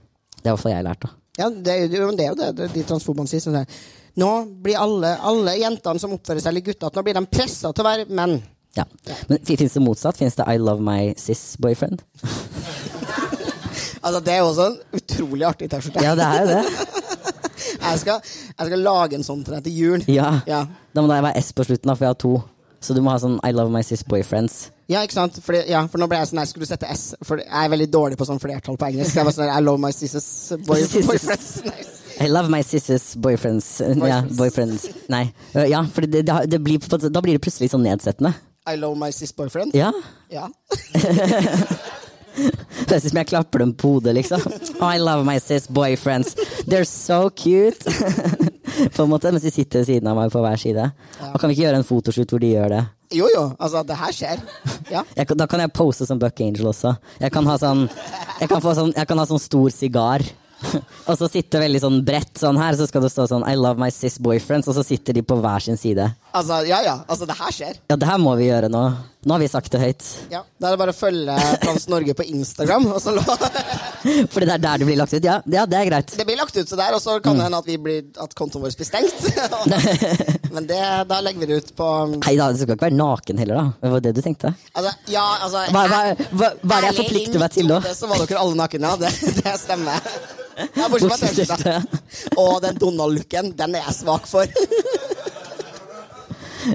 [0.42, 1.10] Det er i hvert fall jeg lært, da.
[1.38, 3.42] Ja, det, er jo- det er jo det, det de transfobene sier.
[3.44, 3.66] Sånn.
[4.18, 4.30] Nå
[4.64, 7.88] blir alle, alle jentene som oppfører seg litt guttete, nå blir de pressa til å
[7.88, 8.38] være menn.
[8.76, 8.86] Ja.
[9.30, 10.18] Men fins det motsatt?
[10.20, 12.04] Fins det I love my sis-boyfriend?
[14.06, 16.04] Altså, Det er jo også en utrolig artig T-skjorte.
[16.04, 16.64] Ja, det er jo det.
[17.86, 18.22] Jeg, skal,
[18.60, 20.04] jeg skal lage en sånn til deg til jul.
[20.10, 20.30] Ja.
[20.50, 20.60] Ja.
[20.94, 22.32] Da må det være S på slutten, da, for jeg har to.
[22.82, 24.56] Så du må ha sånn I love my sis-boyfriends.
[24.92, 25.38] Ja, ikke sant?
[25.42, 27.72] Fordi, ja, for nå ble jeg sånn, her, skulle du sette S, for jeg er
[27.74, 29.18] veldig dårlig på sånn flertall på engelsk.
[29.18, 30.28] Jeg var sånn, I love my sisters
[30.68, 31.52] boy, boyfriends.
[31.70, 31.86] Nei.
[32.26, 33.70] I love my sisters boyfriends.
[33.82, 34.86] Ja, boyfriends.
[35.12, 35.26] Nei.
[35.72, 38.36] Ja, for det, det, det blir, da blir det plutselig sånn nedsettende.
[38.66, 39.76] I love my sis boyfriend.
[39.76, 39.92] Ja.
[40.30, 40.50] Ja.
[42.36, 44.42] Det er som jeg klapper dem på hodet, liksom.
[44.82, 46.36] Oh, I love my sis boyfriends.
[46.68, 47.80] They're so cute.
[48.96, 50.90] på en måte, Mens de sitter ved siden av meg på hver side.
[51.32, 52.82] Og kan vi ikke gjøre en fotoshoot hvor de gjør det?
[53.16, 53.44] Jo, jo.
[53.56, 54.44] Altså, det her skjer.
[54.92, 55.06] Ja.
[55.18, 56.96] Jeg, da kan jeg pose som Buck Angel også.
[57.22, 57.86] Jeg kan ha sånn
[58.42, 60.26] Jeg kan, få sånn, jeg kan ha sånn stor sigar.
[61.10, 63.82] og så sitte veldig sånn bredt sånn her, så skal det stå sånn I love
[63.82, 66.08] my sis boyfriends, og så sitter de på hver sin side.
[66.36, 66.96] Altså, ja, ja.
[67.08, 67.82] Altså, det her skjer.
[67.92, 68.86] Ja, det her må vi gjøre nå.
[69.26, 70.04] Nå har vi sagt det høyt.
[70.30, 70.44] Ja.
[70.62, 72.86] Da er det bare å følge Trans Norge på Instagram.
[72.94, 73.16] Og så
[74.34, 75.26] Fordi det er der det blir lagt ut.
[75.26, 76.14] Ja, ja det er greit.
[76.14, 78.36] det blir lagt ut så der, og så kan det hende at, vi blir, at
[78.38, 79.18] kontoen vår blir stengt.
[80.56, 80.80] Men det,
[81.10, 83.66] da legger vi det ut på Nei da, du skal ikke være naken heller, da.
[83.82, 84.54] Det var det du tenkte?
[84.72, 86.00] Altså, ja, altså Hva, hva,
[86.32, 87.82] hva, hva er det jeg forplikter meg til nå?
[87.98, 89.00] Så var dere alle nakne, ja.
[89.04, 90.10] Det, det stemmer.
[90.56, 91.74] Ja, bortsett fra T-skjorta.
[92.40, 94.48] Og den Donald-looken, den er jeg svak for.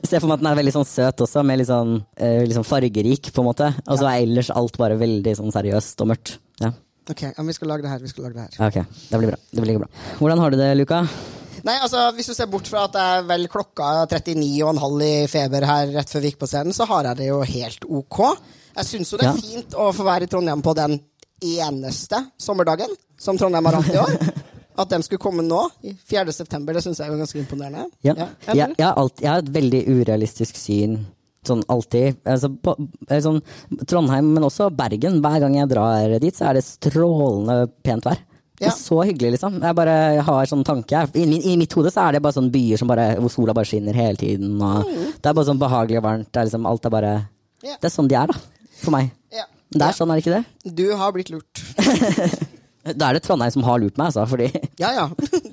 [0.05, 2.55] Se for meg at den er veldig sånn søt også, med litt sånn, eh, litt
[2.55, 3.73] sånn fargerik, på en måte.
[3.89, 6.37] Og så er ellers alt bare veldig sånn seriøst og mørkt.
[6.63, 6.75] Ja.
[7.11, 8.05] Ok, ja, vi skal lage det her.
[8.05, 8.77] vi skal lage det her Ok,
[9.11, 9.39] det blir bra.
[9.51, 9.89] Det blir bra.
[10.21, 11.01] Hvordan har du det, Luka?
[11.67, 15.67] Nei, altså, Hvis du ser bort fra at det er vel klokka 39,5 i feber
[15.69, 18.21] her rett før vi gikk på scenen, så har jeg det jo helt ok.
[18.77, 19.41] Jeg syns jo det er Ja.
[19.41, 20.99] fint å få være i Trondheim på den
[21.43, 24.17] eneste sommerdagen som Trondheim har hatt i år.
[24.81, 26.33] At den skulle komme nå, i 4.
[26.33, 27.89] september, det syns jeg er ganske imponerende.
[28.07, 28.15] Ja.
[28.17, 30.95] Ja, Jeg, jeg, har alt, jeg har et veldig urealistisk syn.
[31.45, 32.17] Sånn alltid.
[32.29, 32.75] Altså, på,
[33.11, 33.43] eh, sånn,
[33.89, 35.21] Trondheim, men også Bergen.
[35.25, 38.23] Hver gang jeg drar dit, så er det strålende pent vær.
[38.61, 38.73] Det Ja.
[38.77, 39.55] så hyggelig, liksom.
[39.63, 39.95] Jeg bare
[40.27, 41.01] har sånn tanke.
[41.17, 43.55] I, min- I mitt hode så er det bare sånne byer som bare, hvor sola
[43.57, 44.61] bare skinner hele tiden.
[44.61, 46.29] Og Det er bare sånn behagelig og varmt.
[46.31, 47.13] Det er liksom, alt er bare
[47.65, 47.77] yeah.
[47.81, 48.35] Det er sånn de er, da.
[48.83, 49.11] For meg.
[49.33, 49.47] Yeah.
[49.73, 50.75] Det er er sånn, er det ikke det?
[50.77, 51.65] Du har blitt lurt.
[52.97, 54.25] Da er det Trondheim som har lurt meg, altså.
[54.29, 54.47] Fordi
[54.81, 55.09] Ja, ja.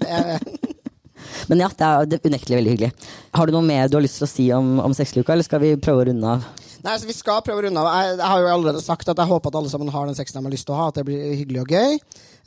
[0.08, 0.40] Er,
[1.50, 2.92] Men ja, det det er unektelig veldig hyggelig.
[3.36, 5.60] Har du noe mer du har lyst til å si om, om sexluka, eller skal
[5.64, 6.46] vi prøve å runde av?
[6.86, 7.90] Nei, så Vi skal prøve å runde av.
[7.90, 10.40] Jeg, jeg har jo allerede sagt at jeg håper at alle sammen har den sexen
[10.40, 10.90] de har lyst til å ha.
[10.92, 11.98] At det blir hyggelig og gøy.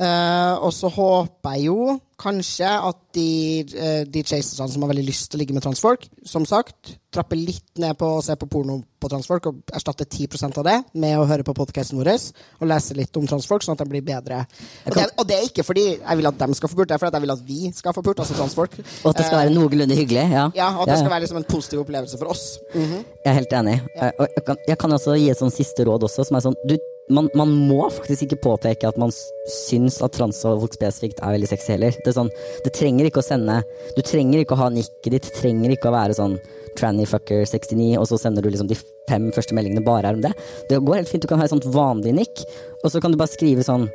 [0.01, 3.29] Uh, og så håper jeg jo kanskje at de,
[3.75, 7.39] uh, de chaserne som har veldig lyst til å ligge med transfolk, som sagt, trapper
[7.39, 11.17] litt ned på å se på porno på transfolk og erstatter 10% av det med
[11.19, 14.43] å høre på podkasten vår og lese litt om transfolk, sånn at de blir bedre.
[14.85, 16.97] Og det, og det er ikke fordi jeg vil at dem skal få pult, det
[16.97, 18.77] er fordi jeg vil at vi skal få pult, altså transfolk.
[19.01, 20.27] Og at det skal være noenlunde hyggelig?
[20.31, 22.59] Ja, Eh, Ja, og at det skal være liksom en positiv opplevelse for oss.
[22.75, 23.05] Mhm.
[23.25, 23.77] Jeg er helt enig.
[23.97, 24.11] Ja.
[24.21, 26.77] jeg, kan, jeg kan også gi et sånn siste råd også, som er sånn du,
[27.11, 29.13] man, man må faktisk ikke påpeke at man
[29.51, 31.97] syns at transfolk spesifikt er veldig sexy heller.
[31.99, 32.33] Det, er sånn,
[32.65, 33.61] det trenger ikke å sende
[33.97, 36.39] Du trenger ikke å ha nikket ditt, trenger ikke å være sånn
[36.79, 38.79] trannyfucker69, og så sender du liksom de
[39.11, 40.31] fem første meldingene bare er om det.
[40.71, 41.25] Det går helt fint.
[41.25, 42.45] Du kan ha et sånt vanlig nikk,
[42.85, 43.89] og så kan du bare skrive sånn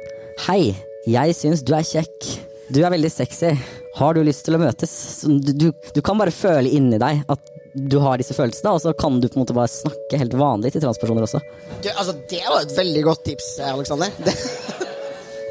[0.49, 0.75] Hei,
[1.07, 2.33] jeg syns du er kjekk.
[2.75, 3.53] Du er veldig sexy.
[3.95, 4.91] Har du lyst til å møtes?
[5.23, 8.93] Du, du, du kan bare føle inni deg at du har disse følelsene, og så
[8.95, 11.41] kan du på en måte bare snakke helt vanlig til transpersoner også.
[11.83, 14.13] Du, altså, det var et veldig godt tips, Aleksander.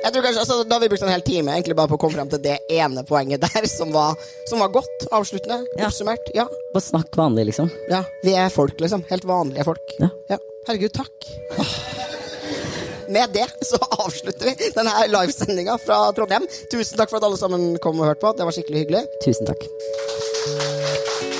[0.04, 2.00] Jeg tror kanskje, altså, Da har vi brukt en hel time egentlig bare på å
[2.02, 4.18] komme frem til det ene poenget der, som var,
[4.50, 5.62] som var godt avsluttende.
[5.78, 5.88] Ja.
[5.88, 6.28] Oppsummert.
[6.36, 6.44] Ja.
[6.74, 7.70] Bare snakk vanlig, liksom.
[7.88, 8.02] ja.
[8.24, 9.06] Vi er folk, liksom.
[9.08, 9.96] Helt vanlige folk.
[10.02, 10.10] Ja.
[10.68, 11.30] Herregud, takk.
[13.08, 16.48] Med det så avslutter vi denne livesendinga fra Trondheim.
[16.72, 18.32] Tusen takk for at alle sammen kom og hørte på.
[18.36, 19.04] Det var skikkelig hyggelig.
[19.24, 21.32] Tusen takk.